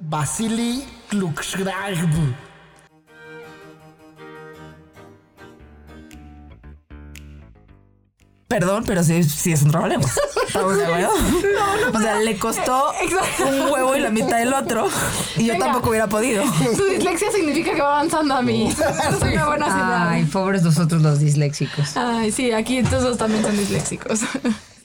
[0.00, 1.94] Vasily Klukschrag.
[8.48, 10.04] Perdón, pero sí, sí es un problema.
[10.46, 11.10] ¿Estamos de acuerdo?
[11.92, 13.44] O sea, le costó Exacto.
[13.48, 14.88] un huevo y la mitad del otro.
[15.36, 15.66] Y yo Venga.
[15.66, 16.44] tampoco hubiera podido.
[16.76, 18.68] Tu dislexia significa que va avanzando a mí.
[18.68, 21.96] Es una buena Ay, pobres nosotros los disléxicos.
[21.96, 24.20] Ay, sí, aquí todos también son disléxicos.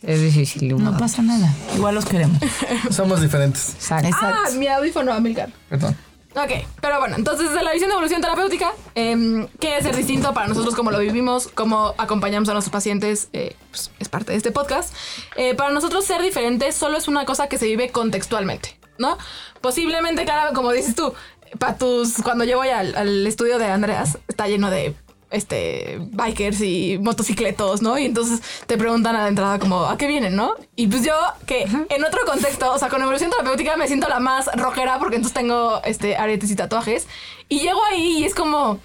[0.01, 0.75] Es difícil.
[0.83, 1.53] No pasa nada.
[1.75, 2.41] Igual los queremos.
[2.89, 3.75] Somos diferentes.
[3.75, 4.07] Exacto.
[4.07, 4.37] Exacto.
[4.47, 5.51] Ah, mi audífono, Amilcar.
[5.69, 5.95] Perdón.
[6.33, 10.33] Ok, pero bueno, entonces desde la visión de evolución terapéutica, em, ¿qué es ser distinto
[10.33, 13.27] para nosotros como lo vivimos, cómo acompañamos a nuestros pacientes?
[13.33, 14.95] eh, pues, es parte de este podcast.
[15.35, 19.17] Eh, para nosotros ser diferente solo es una cosa que se vive contextualmente, ¿no?
[19.59, 21.13] Posiblemente, claro, como dices tú,
[21.59, 24.95] para tus, cuando yo voy al, al estudio de Andreas, está lleno de
[25.31, 27.97] este bikers y motocicletos, ¿no?
[27.97, 30.55] Y entonces te preguntan a la entrada como, ¿a qué vienen, no?
[30.75, 31.13] Y pues yo,
[31.45, 35.15] que en otro contexto, o sea, con evolución terapéutica me siento la más rockera porque
[35.15, 37.07] entonces tengo este aretes y tatuajes.
[37.49, 38.79] Y llego ahí y es como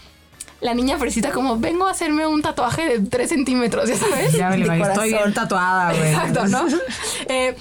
[0.60, 4.32] la niña fresita como, vengo a hacerme un tatuaje de 3 centímetros, ya sabes.
[4.32, 6.08] Ya me De lo estoy bien tatuada, güey.
[6.08, 6.66] Exacto, ¿no?
[7.28, 7.56] Eh,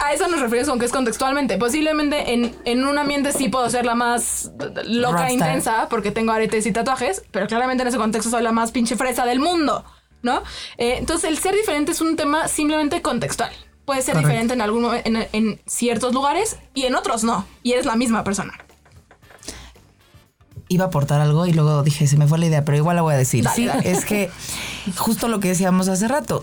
[0.00, 1.58] a eso nos referimos aunque es contextualmente.
[1.58, 4.50] Posiblemente en, en un ambiente sí puedo ser la más
[4.84, 5.28] loca Rockstar.
[5.28, 8.72] e intensa porque tengo aretes y tatuajes, pero claramente en ese contexto soy la más
[8.72, 9.84] pinche fresa del mundo,
[10.22, 10.42] ¿no?
[10.78, 13.52] Eh, entonces el ser diferente es un tema simplemente contextual.
[13.84, 14.28] Puede ser Correcto.
[14.28, 17.46] diferente en, algún, en, en ciertos lugares y en otros no.
[17.62, 18.54] Y eres la misma persona.
[20.68, 23.02] Iba a aportar algo y luego dije, se me fue la idea, pero igual la
[23.02, 23.44] voy a decir.
[23.44, 24.30] Dale, es que
[24.96, 26.42] justo lo que decíamos hace rato,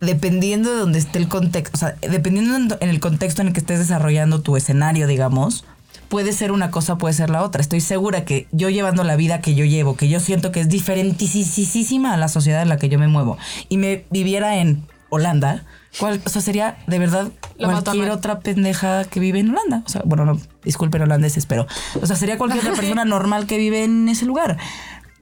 [0.00, 3.54] dependiendo de donde esté el contexto, o sea, dependiendo en, en el contexto en el
[3.54, 5.64] que estés desarrollando tu escenario, digamos,
[6.08, 7.60] puede ser una cosa, puede ser la otra.
[7.60, 10.68] Estoy segura que yo llevando la vida que yo llevo, que yo siento que es
[10.68, 13.36] diferentísima a la sociedad en la que yo me muevo,
[13.68, 15.64] y me viviera en Holanda,
[15.98, 19.82] ¿cuál, o sea, sería de verdad cualquier otra pendeja que vive en Holanda.
[19.86, 21.66] O sea, bueno, no, disculpen holandeses, pero,
[22.00, 24.58] o sea, sería cualquier otra persona normal que vive en ese lugar.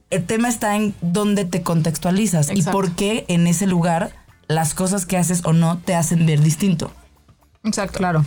[0.09, 4.11] El tema está en dónde te contextualizas y por qué en ese lugar
[4.47, 6.91] las cosas que haces o no te hacen ver distinto.
[7.63, 7.97] Exacto.
[7.97, 8.23] Claro.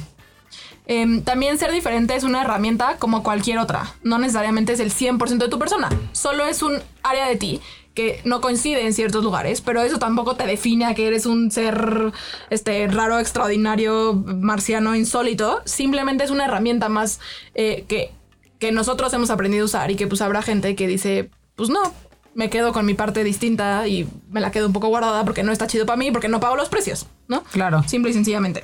[0.89, 3.95] Em, también ser diferente es una herramienta como cualquier otra.
[4.03, 5.89] No necesariamente es el 100% de tu persona.
[6.13, 7.61] Solo es un área de ti
[7.97, 11.51] que no coincide en ciertos lugares, pero eso tampoco te define a que eres un
[11.51, 12.13] ser
[12.51, 15.63] este, raro, extraordinario, marciano, insólito.
[15.65, 17.19] Simplemente es una herramienta más
[17.55, 18.13] eh, que,
[18.59, 21.95] que nosotros hemos aprendido a usar y que pues habrá gente que dice, pues no,
[22.35, 25.51] me quedo con mi parte distinta y me la quedo un poco guardada porque no
[25.51, 27.45] está chido para mí, porque no pago los precios, ¿no?
[27.45, 27.83] Claro.
[27.89, 28.63] Simple y sencillamente.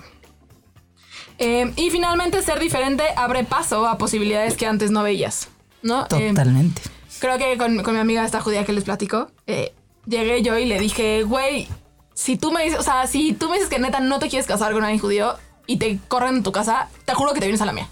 [1.38, 5.48] Eh, y finalmente, ser diferente abre paso a posibilidades que antes no veías,
[5.82, 6.02] ¿no?
[6.02, 6.82] Eh, Totalmente.
[7.22, 9.72] Creo que con, con mi amiga esta judía que les platico, eh,
[10.06, 11.68] llegué yo y le dije, güey,
[12.14, 14.46] si tú me dices, o sea, si tú me dices que neta no te quieres
[14.46, 17.62] casar con alguien judío y te corren de tu casa, te juro que te vienes
[17.62, 17.88] a la mía.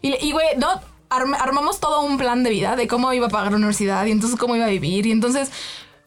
[0.00, 0.68] Y, y güey, no,
[1.10, 4.12] arm- armamos todo un plan de vida de cómo iba a pagar la universidad y
[4.12, 5.50] entonces cómo iba a vivir y entonces...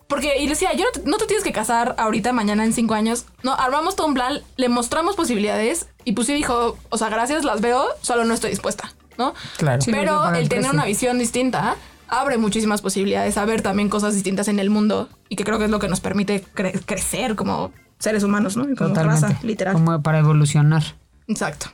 [0.07, 2.95] Porque, y decía, yo no te, no te tienes que casar ahorita, mañana, en cinco
[2.95, 3.23] años.
[3.43, 7.45] No, armamos todo un plan, le mostramos posibilidades y pues sí dijo, o sea, gracias,
[7.45, 9.33] las veo, solo no estoy dispuesta, ¿no?
[9.55, 9.81] Claro.
[9.81, 11.77] Sí, Pero pagar el el tener una visión distinta
[12.11, 15.65] abre muchísimas posibilidades a ver también cosas distintas en el mundo y que creo que
[15.65, 18.63] es lo que nos permite cre- crecer como seres humanos, ¿no?
[18.69, 19.27] Y como Totalmente.
[19.27, 19.73] raza, literal.
[19.73, 20.83] Como para evolucionar.
[21.27, 21.67] Exacto.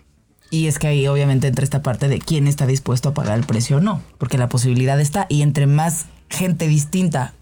[0.49, 3.43] Y es que ahí obviamente entra esta parte de quién está dispuesto a pagar el
[3.45, 7.33] precio o no, porque la posibilidad está y entre más gente distinta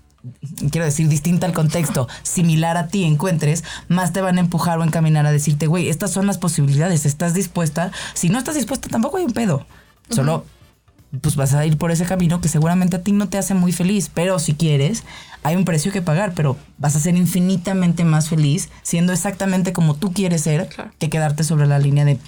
[0.72, 4.84] quiero decir, distinta al contexto, similar a ti encuentres, más te van a empujar o
[4.84, 7.92] encaminar a decirte, güey, estas son las posibilidades, ¿estás dispuesta?
[8.16, 9.68] Si no estás dispuesta, tampoco hay un pedo.
[10.10, 10.44] Solo
[11.22, 13.72] pues vas a ir por ese camino que seguramente a ti no te hace muy
[13.72, 15.04] feliz, pero si quieres,
[15.44, 19.96] hay un precio que pagar, pero vas a ser infinitamente más feliz siendo exactamente como
[19.96, 20.92] tú quieres ser Claro.
[21.00, 22.20] que quedarte sobre la línea de,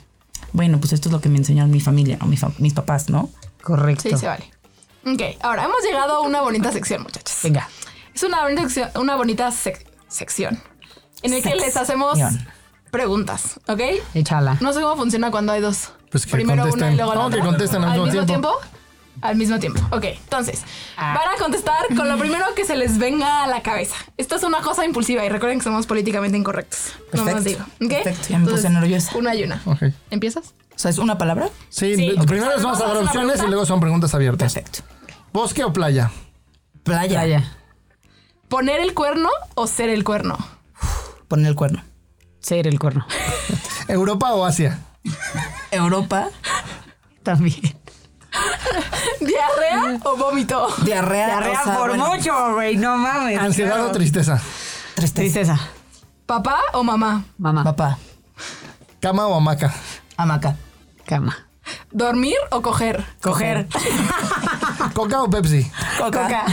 [0.53, 3.09] bueno, pues esto es lo que me enseñaron mi familia o mi fa- mis papás,
[3.09, 3.29] ¿no?
[3.61, 4.03] Correcto.
[4.09, 4.45] Sí, se vale.
[5.05, 7.37] Ok, ahora hemos llegado a una bonita sección, muchachos.
[7.43, 7.67] Venga.
[8.13, 10.59] Es una bonita, sección- una bonita sec- sección
[11.23, 12.17] en el que les hacemos
[12.91, 13.81] preguntas, ¿ok?
[14.13, 14.57] Échala.
[14.61, 15.91] No sé cómo funciona cuando hay dos.
[16.11, 16.93] Pues que Primero una contesten.
[16.93, 17.39] y luego la No, otra.
[17.39, 18.51] que contesten al mismo tiempo.
[19.19, 19.81] Al mismo tiempo.
[19.91, 20.61] Ok, entonces,
[20.95, 23.95] van a contestar con lo primero que se les venga a la cabeza.
[24.15, 26.93] Esto es una cosa impulsiva y recuerden que somos políticamente incorrectos.
[27.13, 27.61] No más digo.
[27.83, 27.89] ¿ok?
[27.89, 29.17] Perfecto, ya me puse nerviosa.
[29.17, 29.61] Una y una.
[29.65, 29.83] Ok.
[30.11, 30.53] ¿Empiezas?
[30.75, 31.49] O sea, ¿es una palabra?
[31.69, 31.95] Sí,
[32.27, 34.53] primero les vamos a dar opciones y luego son preguntas abiertas.
[34.53, 34.81] Perfecto.
[35.33, 36.11] ¿Bosque o playa?
[36.83, 37.19] Playa.
[37.19, 37.57] Playa.
[38.49, 40.37] ¿Poner el cuerno o ser el cuerno?
[41.27, 41.83] Poner el cuerno.
[42.39, 43.05] Ser el cuerno.
[43.87, 44.79] ¿Europa o Asia?
[45.71, 46.29] Europa.
[47.23, 47.77] También.
[49.19, 50.67] ¿Diarrea o vómito?
[50.83, 51.27] Diarrea.
[51.27, 52.77] Diarrea o sea, por bueno, mucho, güey.
[52.77, 53.39] No mames.
[53.39, 54.39] ¿Ansiedad o tristeza?
[54.95, 55.21] Tristeza.
[55.21, 55.59] Tristeza.
[56.25, 57.23] ¿Papá o mamá?
[57.37, 57.63] Mamá.
[57.63, 57.97] Papá.
[58.99, 59.73] ¿Cama o hamaca?
[60.17, 60.55] Hamaca.
[61.05, 61.47] Cama.
[61.91, 63.05] ¿Dormir o coger?
[63.21, 63.67] Coger.
[64.93, 65.69] ¿Coca o Pepsi?
[65.97, 66.45] Coca.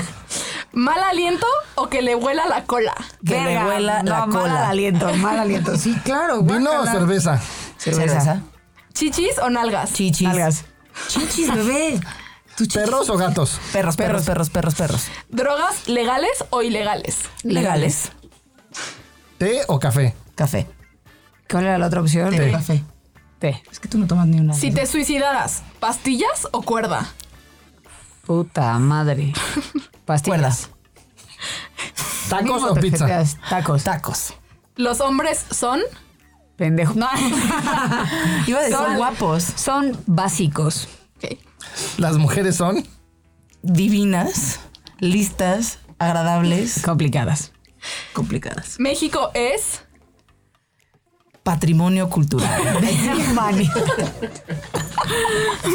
[0.72, 1.46] ¿Mal aliento
[1.76, 2.94] o que le huela la cola?
[3.24, 4.68] Que le huela la no, Mal cola.
[4.68, 5.76] aliento, mal aliento.
[5.76, 6.42] Sí, claro.
[6.42, 7.40] ¿Vino o cerveza?
[7.76, 8.42] Cerveza.
[8.94, 9.92] ¿Chichis o nalgas?
[9.92, 10.28] Chichis.
[10.28, 10.64] Nalgas.
[11.08, 12.00] Chichis, bebé.
[12.72, 13.60] ¿Perros o gatos?
[13.72, 15.06] Perros, perros, perros, perros, perros.
[15.28, 17.18] ¿Drogas legales o ilegales?
[17.42, 18.12] Legales.
[19.38, 20.14] ¿Té o café?
[20.36, 20.68] Café.
[21.50, 22.30] ¿Cuál era la otra opción?
[22.30, 22.52] Té.
[22.52, 22.84] Café.
[23.40, 23.62] Té.
[23.70, 24.54] Es que tú no tomas ni una.
[24.54, 27.12] Si te suicidaras, ¿pastillas o cuerda?
[28.24, 29.32] Puta madre.
[30.04, 30.68] Pastillas.
[30.68, 30.70] Cuerdas.
[32.28, 33.24] ¿Tacos o pizza?
[33.50, 33.82] Tacos.
[33.82, 34.34] Tacos.
[34.76, 35.80] ¿Los hombres son?
[36.56, 36.94] Pendejo.
[36.94, 37.08] No.
[38.46, 39.42] Iba a decir Son- guapos.
[39.56, 40.88] Son básicos.
[41.98, 42.86] ¿Las mujeres son?
[43.62, 44.60] Divinas.
[45.00, 45.78] Listas.
[45.98, 46.82] Agradables.
[46.84, 47.52] Complicadas.
[48.12, 48.76] Complicadas.
[48.78, 49.82] ¿México es?
[51.42, 52.80] Patrimonio cultural.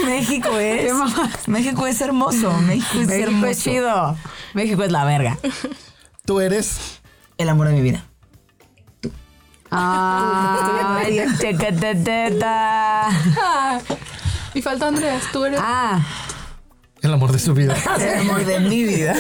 [0.06, 0.92] México es.
[1.48, 2.52] México es hermoso.
[2.62, 3.48] México es México hermoso.
[3.48, 4.18] es chido.
[4.54, 5.38] México es la verga.
[6.26, 7.00] ¿Tú eres?
[7.38, 8.06] El amor de mi vida.
[9.72, 11.20] Ay.
[12.42, 13.80] Ah,
[14.54, 15.60] y falta Andreas, tú eres.
[15.64, 16.00] Ah,
[17.02, 17.76] El amor de su vida.
[18.00, 19.16] El amor de mi vida.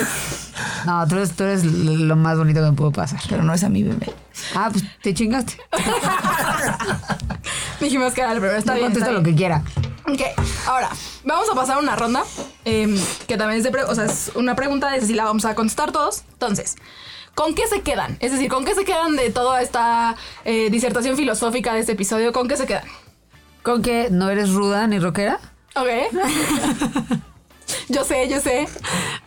[0.85, 3.19] no, tú eres, tú eres lo más bonito que me pudo pasar.
[3.29, 4.11] Pero no es a mi bebé.
[4.55, 5.57] Ah, pues te chingaste.
[7.79, 8.57] Dijimos que era el primero.
[8.59, 8.85] Está No bien.
[8.87, 9.35] contesta está lo bien.
[9.35, 9.63] que quiera.
[10.07, 10.21] Ok,
[10.67, 10.89] ahora
[11.23, 12.23] vamos a pasar a una ronda
[12.65, 12.97] em,
[13.27, 15.53] que también es de, pre- o sea, es una pregunta, es decir, la vamos a
[15.55, 16.23] contestar todos.
[16.33, 16.75] Entonces,
[17.39, 18.17] ¿con qué se quedan?
[18.19, 22.33] Es decir, ¿con qué se quedan de toda esta eh, disertación filosófica de este episodio?
[22.33, 22.83] ¿Con qué se quedan?
[23.63, 25.39] ¿Con que no eres ruda ni rockera?
[25.73, 25.87] Ok.
[27.89, 28.67] yo sé, yo sé.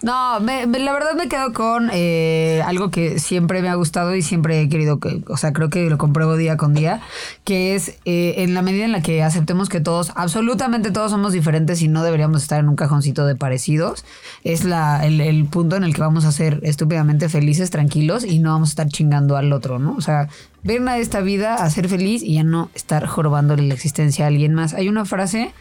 [0.03, 4.14] No, me- me- la verdad me quedo con eh, algo que siempre me ha gustado
[4.14, 7.01] y siempre he querido que, o sea, creo que lo compruebo día con día,
[7.45, 11.32] que es eh, en la medida en la que aceptemos que todos, absolutamente todos somos
[11.32, 14.05] diferentes y no deberíamos estar en un cajoncito de parecidos,
[14.45, 18.38] es la, el, el punto en el que vamos a ser estúpidamente felices, tranquilos y
[18.38, 19.95] no vamos a estar chingando al otro, ¿no?
[19.97, 20.28] O sea,
[20.62, 24.28] ven a esta vida a ser feliz y a no estar jorobándole la existencia a
[24.28, 24.74] alguien más.
[24.74, 25.53] Hay una frase,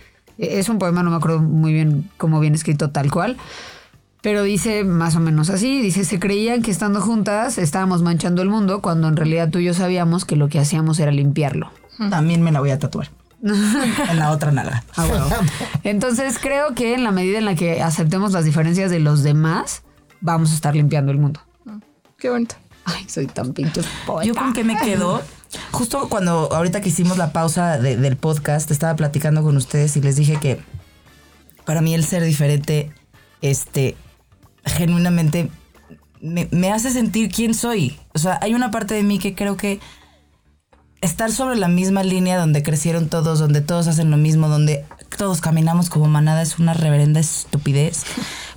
[0.42, 3.38] es un poema, no me acuerdo muy bien cómo viene escrito tal cual,
[4.22, 8.50] pero dice más o menos así, dice, se creían que estando juntas estábamos manchando el
[8.50, 11.72] mundo cuando en realidad tú y yo sabíamos que lo que hacíamos era limpiarlo.
[12.10, 13.10] También me la voy a tatuar.
[13.44, 14.84] en la otra nalga.
[14.96, 15.28] Ah, huevo.
[15.84, 19.82] Entonces creo que en la medida en la que aceptemos las diferencias de los demás,
[20.20, 21.42] vamos a estar limpiando el mundo.
[22.18, 22.56] Qué bonito.
[22.86, 24.28] Ay, soy tan pinche poeta.
[24.28, 25.22] Yo con qué me quedo.
[25.72, 30.02] Justo cuando ahorita que hicimos la pausa de- del podcast, estaba platicando con ustedes y
[30.02, 30.60] les dije que
[31.66, 32.92] para mí el ser diferente,
[33.42, 33.96] este,
[34.66, 35.50] genuinamente
[36.22, 38.00] me, me hace sentir quién soy.
[38.14, 39.80] O sea, hay una parte de mí que creo que
[41.02, 44.86] estar sobre la misma línea donde crecieron todos, donde todos hacen lo mismo, donde
[45.18, 48.04] todos caminamos como manada es una reverenda estupidez.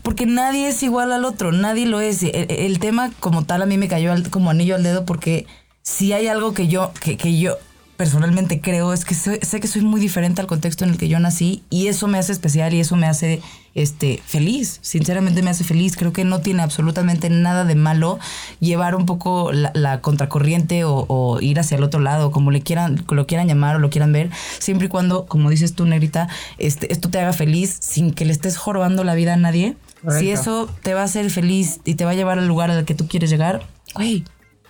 [0.02, 2.22] Porque nadie es igual al otro, nadie lo es.
[2.22, 5.46] El, el tema como tal a mí me cayó al- como anillo al dedo porque
[5.84, 7.58] si hay algo que yo, que, que yo
[7.96, 11.08] personalmente creo es que sé, sé que soy muy diferente al contexto en el que
[11.08, 13.40] yo nací y eso me hace especial y eso me hace
[13.74, 14.78] este, feliz.
[14.80, 15.94] Sinceramente me hace feliz.
[15.96, 18.18] Creo que no tiene absolutamente nada de malo
[18.60, 22.62] llevar un poco la, la contracorriente o, o ir hacia el otro lado, como le
[22.62, 26.28] quieran, lo quieran llamar o lo quieran ver, siempre y cuando, como dices tú, Negrita,
[26.56, 29.76] este, esto te haga feliz sin que le estés jorobando la vida a nadie.
[30.00, 30.20] Correcto.
[30.20, 32.84] Si eso te va a hacer feliz y te va a llevar al lugar al
[32.86, 34.24] que tú quieres llegar, güey,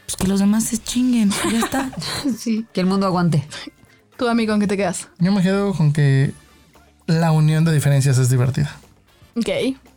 [0.07, 1.31] pues que los demás se chinguen.
[1.51, 1.91] Ya está.
[2.39, 2.67] Sí.
[2.73, 3.47] Que el mundo aguante.
[4.17, 5.09] Tú, amigo, ¿con qué te quedas?
[5.19, 6.33] Yo me quedo con que
[7.07, 8.75] la unión de diferencias es divertida.
[9.37, 9.49] Ok.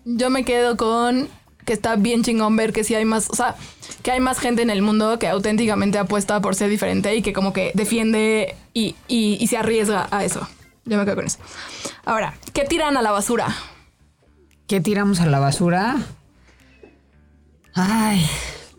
[0.05, 1.27] Yo me quedo con
[1.65, 3.55] que está bien chingón ver que sí hay más, o sea,
[4.01, 7.33] que hay más gente en el mundo que auténticamente apuesta por ser diferente y que
[7.33, 10.47] como que defiende y, y- y se arriesga a eso.
[10.85, 11.39] Yo me quedo con eso.
[12.05, 13.53] Ahora, ¿qué tiran a la basura?
[14.65, 15.97] ¿Qué tiramos a la basura?
[17.73, 18.25] Ay,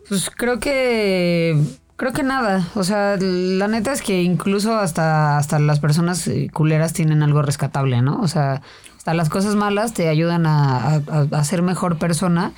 [0.09, 1.55] pues creo que
[1.95, 2.67] creo que nada.
[2.75, 7.41] O sea, la neta es que incluso hasta hasta las personas eh, culeras tienen algo
[7.41, 8.19] rescatable, ¿no?
[8.21, 8.61] O sea,
[8.97, 12.51] hasta las cosas malas te ayudan a, a- a ser mejor persona.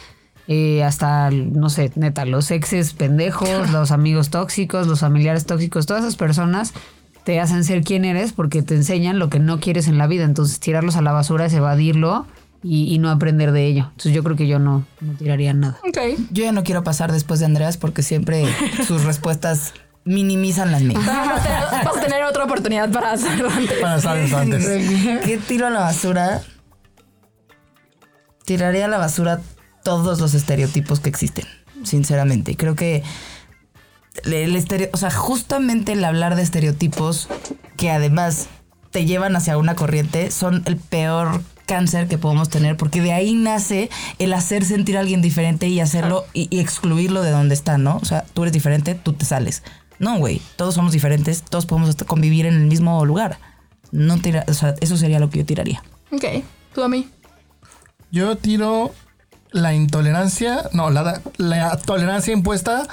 [0.48, 6.04] Eh, hasta, no sé, neta, los exes pendejos, los amigos tóxicos, los familiares tóxicos, todas
[6.04, 6.74] esas personas
[7.24, 10.24] te hacen ser quien eres porque te enseñan lo que no quieres en la vida.
[10.26, 12.26] Entonces, tirarlos a la basura es evadirlo
[12.64, 13.84] y, y no aprender de ello.
[13.92, 15.80] Entonces, yo creo que yo no, no tiraría nada.
[16.32, 18.46] Yo ya no quiero pasar después de Andreas porque siempre
[18.88, 21.06] sus respuestas minimizan las mías.
[21.06, 23.78] Vas a tener- otra oportunidad para hacerlo antes.
[23.80, 24.66] Para estar antes.
[25.26, 26.42] ¿Qué tiro a la basura?
[28.46, 29.42] Tiraría a la basura
[29.84, 31.46] todos los estereotipos que existen,
[31.84, 32.56] sinceramente.
[32.56, 33.04] Creo que
[34.26, 37.28] el, el estereo- o sea, justamente el hablar de estereotipos
[37.78, 38.48] que además
[38.92, 41.42] te llevan hacia una corriente son el peor
[41.72, 45.80] cáncer que podemos tener porque de ahí nace el hacer sentir a alguien diferente y
[45.80, 47.98] hacerlo y, y excluirlo de donde está, ¿no?
[48.02, 49.64] O sea, tú eres diferente, tú te sales.
[49.98, 53.40] No, güey, todos somos diferentes, todos podemos convivir en el mismo lugar.
[53.94, 55.82] No tira, o sea, eso sería lo que yo tiraría.
[56.12, 56.44] Ok.
[56.76, 57.08] Tú a mí.
[58.12, 58.94] Yo tiro
[59.52, 62.86] la intolerancia, no, la, la tolerancia impuesta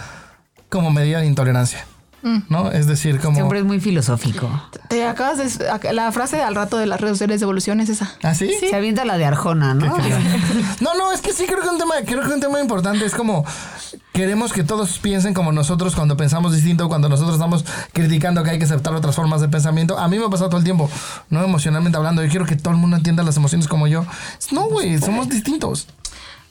[0.68, 1.84] como medida de intolerancia.
[2.22, 2.70] ¿No?
[2.70, 3.32] Es decir, como.
[3.32, 4.50] Este hombre es muy filosófico.
[4.88, 5.92] Te acabas de...
[5.92, 8.12] La frase de al rato de las redes sociales de evolución es esa.
[8.22, 8.50] ¿Ah, sí?
[8.58, 9.96] Se avienta la de Arjona, ¿no?
[10.80, 13.14] No, no, es que sí creo que un tema, creo que un tema importante es
[13.14, 13.44] como
[14.18, 18.58] queremos que todos piensen como nosotros cuando pensamos distinto, cuando nosotros estamos criticando que hay
[18.58, 19.96] que aceptar otras formas de pensamiento.
[19.96, 20.90] A mí me ha pasado todo el tiempo,
[21.30, 22.24] no emocionalmente hablando.
[22.24, 24.04] Yo quiero que todo el mundo entienda las emociones como yo.
[24.50, 25.86] No, güey, somos distintos.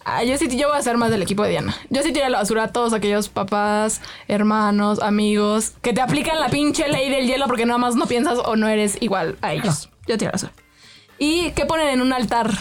[0.09, 1.75] Ah, yo sí, yo voy a ser más del equipo de Diana.
[1.89, 3.99] Yo sí tiré a la basura a todos aquellos papás,
[4.29, 8.39] hermanos, amigos que te aplican la pinche ley del hielo porque nada más no piensas
[8.45, 9.89] o no eres igual a ellos.
[10.07, 10.53] Yo tiré a la basura.
[11.19, 12.51] ¿Y qué ponen en un altar?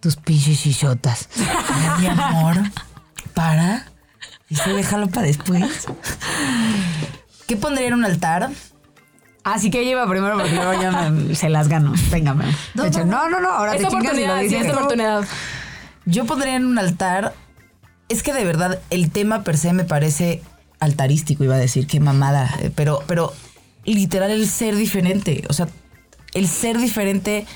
[0.00, 1.28] Tus pinches chichotas.
[2.00, 2.56] Mi amor,
[3.32, 3.86] para.
[4.48, 5.86] Y se déjalo para después.
[7.46, 8.50] ¿Qué pondría en un altar?
[9.44, 11.92] Así que lleva primero porque luego ya me- se las gano.
[12.10, 12.34] Venga.
[12.74, 15.24] No, no, no, no, ahora Esta te chingas y lo dices oportunidad.
[16.06, 17.34] Yo pondría en un altar.
[18.08, 20.42] Es que de verdad el tema per se me parece
[20.80, 22.50] altarístico, iba a decir, qué mamada.
[22.60, 23.32] eh, Pero, pero
[23.84, 25.44] literal el ser diferente.
[25.48, 25.68] O sea,
[26.34, 27.46] el ser diferente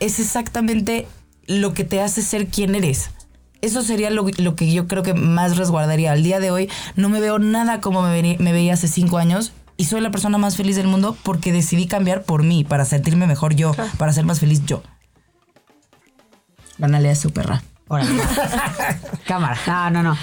[0.00, 1.06] es exactamente
[1.46, 3.10] lo que te hace ser quien eres.
[3.62, 6.12] Eso sería lo, lo que yo creo que más resguardaría.
[6.12, 9.52] Al día de hoy no me veo nada como me, me veía hace cinco años
[9.76, 13.26] y soy la persona más feliz del mundo porque decidí cambiar por mí, para sentirme
[13.26, 14.82] mejor yo, para ser más feliz yo.
[16.80, 17.62] A su perra.
[17.88, 18.10] Órale.
[19.26, 19.56] Cámara.
[19.66, 20.18] No, no, no.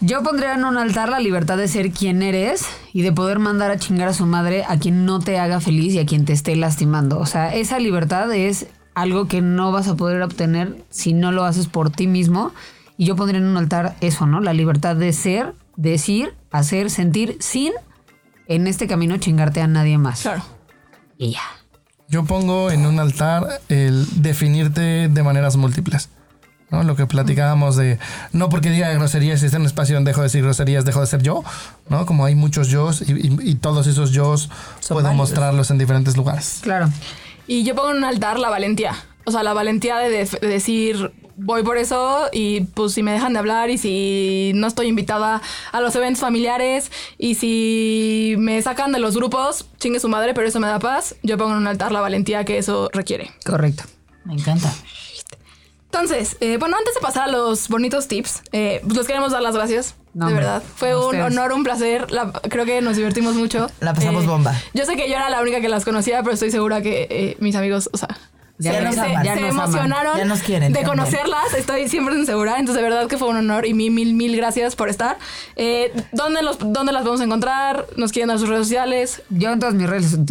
[0.00, 3.70] Yo pondría en un altar la libertad de ser quien eres y de poder mandar
[3.70, 6.34] a chingar a su madre a quien no te haga feliz y a quien te
[6.34, 7.18] esté lastimando.
[7.18, 11.44] O sea, esa libertad es algo que no vas a poder obtener si no lo
[11.44, 12.52] haces por ti mismo.
[12.98, 14.40] Y yo pondría en un altar eso, ¿no?
[14.40, 17.72] La libertad de ser, decir, hacer, sentir sin
[18.48, 20.22] en este camino chingarte a nadie más.
[20.22, 20.42] Claro.
[21.16, 21.40] Y ya.
[22.12, 26.10] Yo pongo en un altar el definirte de maneras múltiples.
[26.70, 26.82] ¿no?
[26.84, 27.98] Lo que platicábamos de
[28.32, 31.22] no porque diga groserías en un espacio donde dejo de decir groserías, dejo de ser
[31.22, 31.42] yo,
[31.90, 32.06] ¿no?
[32.06, 34.34] Como hay muchos yo y, y- y todos esos yo
[34.88, 36.60] puedo mostrarlos en diferentes lugares.
[36.62, 36.88] Claro.
[37.46, 38.94] Y yo pongo en un altar la valentía.
[39.24, 43.38] O sea, la valentía de decir, voy por eso y pues si me dejan de
[43.38, 45.40] hablar y si no estoy invitada
[45.72, 50.46] a los eventos familiares y si me sacan de los grupos, chingue su madre, pero
[50.48, 51.14] eso me da paz.
[51.22, 53.30] Yo pongo en un altar la valentía que eso requiere.
[53.44, 53.84] Correcto.
[54.24, 54.72] Me encanta.
[55.86, 59.42] Entonces, eh, bueno, antes de pasar a los bonitos tips, eh, pues les queremos dar
[59.42, 59.94] las gracias.
[60.14, 60.62] No, de verdad.
[60.76, 61.24] Fue un ustedes.
[61.26, 62.10] honor, un placer.
[62.10, 63.66] La- creo que nos divertimos mucho.
[63.66, 64.54] Eh, La pasamos bomba.
[64.72, 67.36] Yo sé que yo era la única que las conocía, pero estoy segura que eh,
[67.40, 68.08] mis amigos, o sea,
[68.62, 69.24] Ya se, nos se- aman.
[69.24, 71.54] Ya se nos emocionaron Ya nos quieren de conocerlas.
[71.56, 72.58] Estoy siempre segura.
[72.58, 75.18] Entonces, de verdad que fue un honor y mil, mil, mil gracias por estar.
[75.56, 77.86] Eh, ¿dónde, los, ¿Dónde las podemos encontrar?
[77.96, 79.22] ¿Nos quieren dar sus redes sociales?
[79.30, 80.26] Yo en todas mis redes, en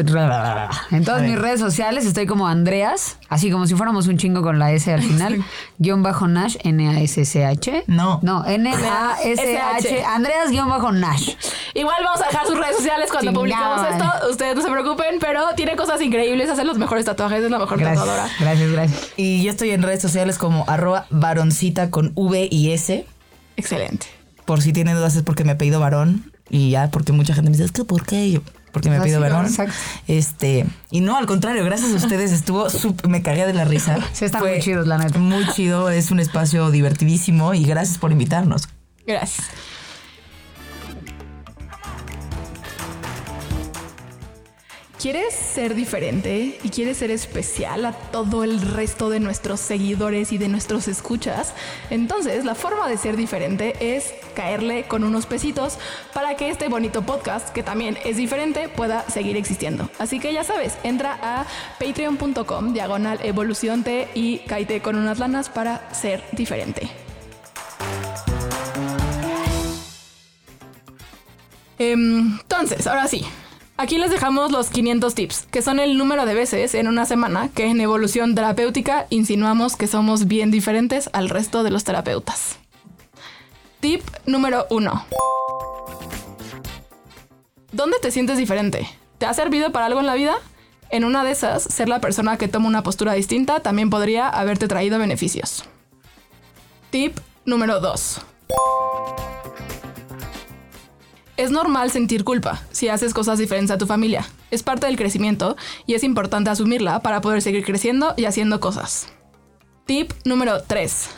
[1.05, 4.59] todas A mis redes sociales estoy como Andreas, así como si fuéramos un chingo con
[4.59, 5.43] la S al final,
[5.79, 7.85] guion bajo Nash, N-A-S-S-H.
[7.87, 8.19] No.
[8.21, 11.31] No, N-A-S-H, Andreas guion bajo Nash.
[11.73, 13.43] Igual vamos a dejar sus redes sociales cuando Chingón.
[13.43, 14.29] publicamos esto.
[14.29, 16.49] Ustedes no se preocupen, pero tiene cosas increíbles.
[16.49, 18.05] Hace los mejores tatuajes, es la mejor Gracias.
[18.05, 18.29] tatuadora.
[18.39, 19.09] Gracias, gracias.
[19.17, 23.05] Y yo estoy en redes sociales como arroba varoncita con V y S.
[23.55, 24.07] Excelente.
[24.45, 26.31] Por si tienen dudas es porque me he pedido varón.
[26.49, 28.25] Y ya, porque mucha gente me dice, es que ¿por qué?
[28.25, 28.41] Y yo,
[28.71, 29.45] porque me Ah, sí, varón.
[29.45, 29.73] exacto.
[30.07, 33.97] Este, y no, al contrario, gracias a ustedes estuvo súper- me cagué de la risa.
[34.13, 35.19] Sí, están muy chidos, la neta.
[35.19, 38.67] Muy chido, es un espacio divertidísimo y gracias por invitarnos.
[39.05, 39.47] Gracias.
[45.01, 50.37] ¿Quieres ser diferente y quieres ser especial a todo el resto de nuestros seguidores y
[50.37, 51.55] de nuestros escuchas?
[51.89, 55.79] Entonces, la forma de ser diferente es caerle con unos pesitos
[56.13, 59.89] para que este bonito podcast, que también es diferente, pueda seguir existiendo.
[59.97, 61.47] Así que ya sabes, entra a
[61.79, 66.91] patreon.com diagonal evolución T y caite con unas lanas para ser diferente.
[71.79, 73.25] Em, Entonces, ahora sí.
[73.81, 77.49] Aquí les dejamos los 500 tips, que son el número de veces en una semana
[77.49, 82.59] que en evolución terapéutica insinuamos que somos bien diferentes al resto de los terapeutas.
[83.79, 85.05] Tip número 1.
[87.71, 88.87] ¿Dónde te sientes diferente?
[89.17, 90.35] ¿Te ha servido para algo en la vida?
[90.91, 94.67] En una de esas, ser la persona que toma una postura distinta también podría haberte
[94.67, 95.63] traído beneficios.
[96.91, 98.21] Tip número 2.
[101.41, 104.27] Es normal sentir culpa si haces cosas diferentes a tu familia.
[104.51, 109.07] Es parte del crecimiento y es importante asumirla para poder seguir creciendo y haciendo cosas.
[109.87, 111.09] Tip número 3.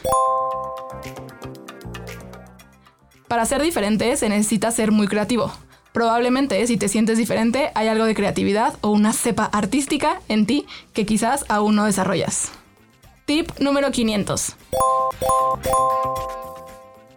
[3.27, 5.51] Para ser diferente se necesita ser muy creativo.
[5.91, 10.65] Probablemente si te sientes diferente hay algo de creatividad o una cepa artística en ti
[10.93, 12.53] que quizás aún no desarrollas.
[13.25, 14.55] Tip número 500.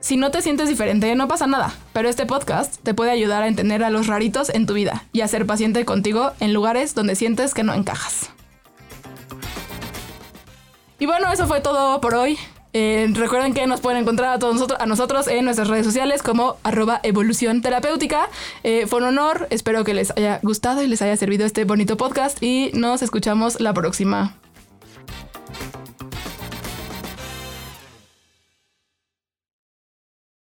[0.01, 3.49] Si no te sientes diferente, no pasa nada, pero este podcast te puede ayudar a
[3.49, 7.16] entender a los raritos en tu vida y a ser paciente contigo en lugares donde
[7.16, 8.30] sientes que no encajas.
[10.99, 12.38] Y bueno, eso fue todo por hoy.
[12.72, 16.22] Eh, recuerden que nos pueden encontrar a todos nosotros, a nosotros en nuestras redes sociales
[16.22, 18.28] como arroba evolución terapéutica.
[18.64, 21.97] Eh, fue un honor, espero que les haya gustado y les haya servido este bonito
[21.97, 24.34] podcast y nos escuchamos la próxima.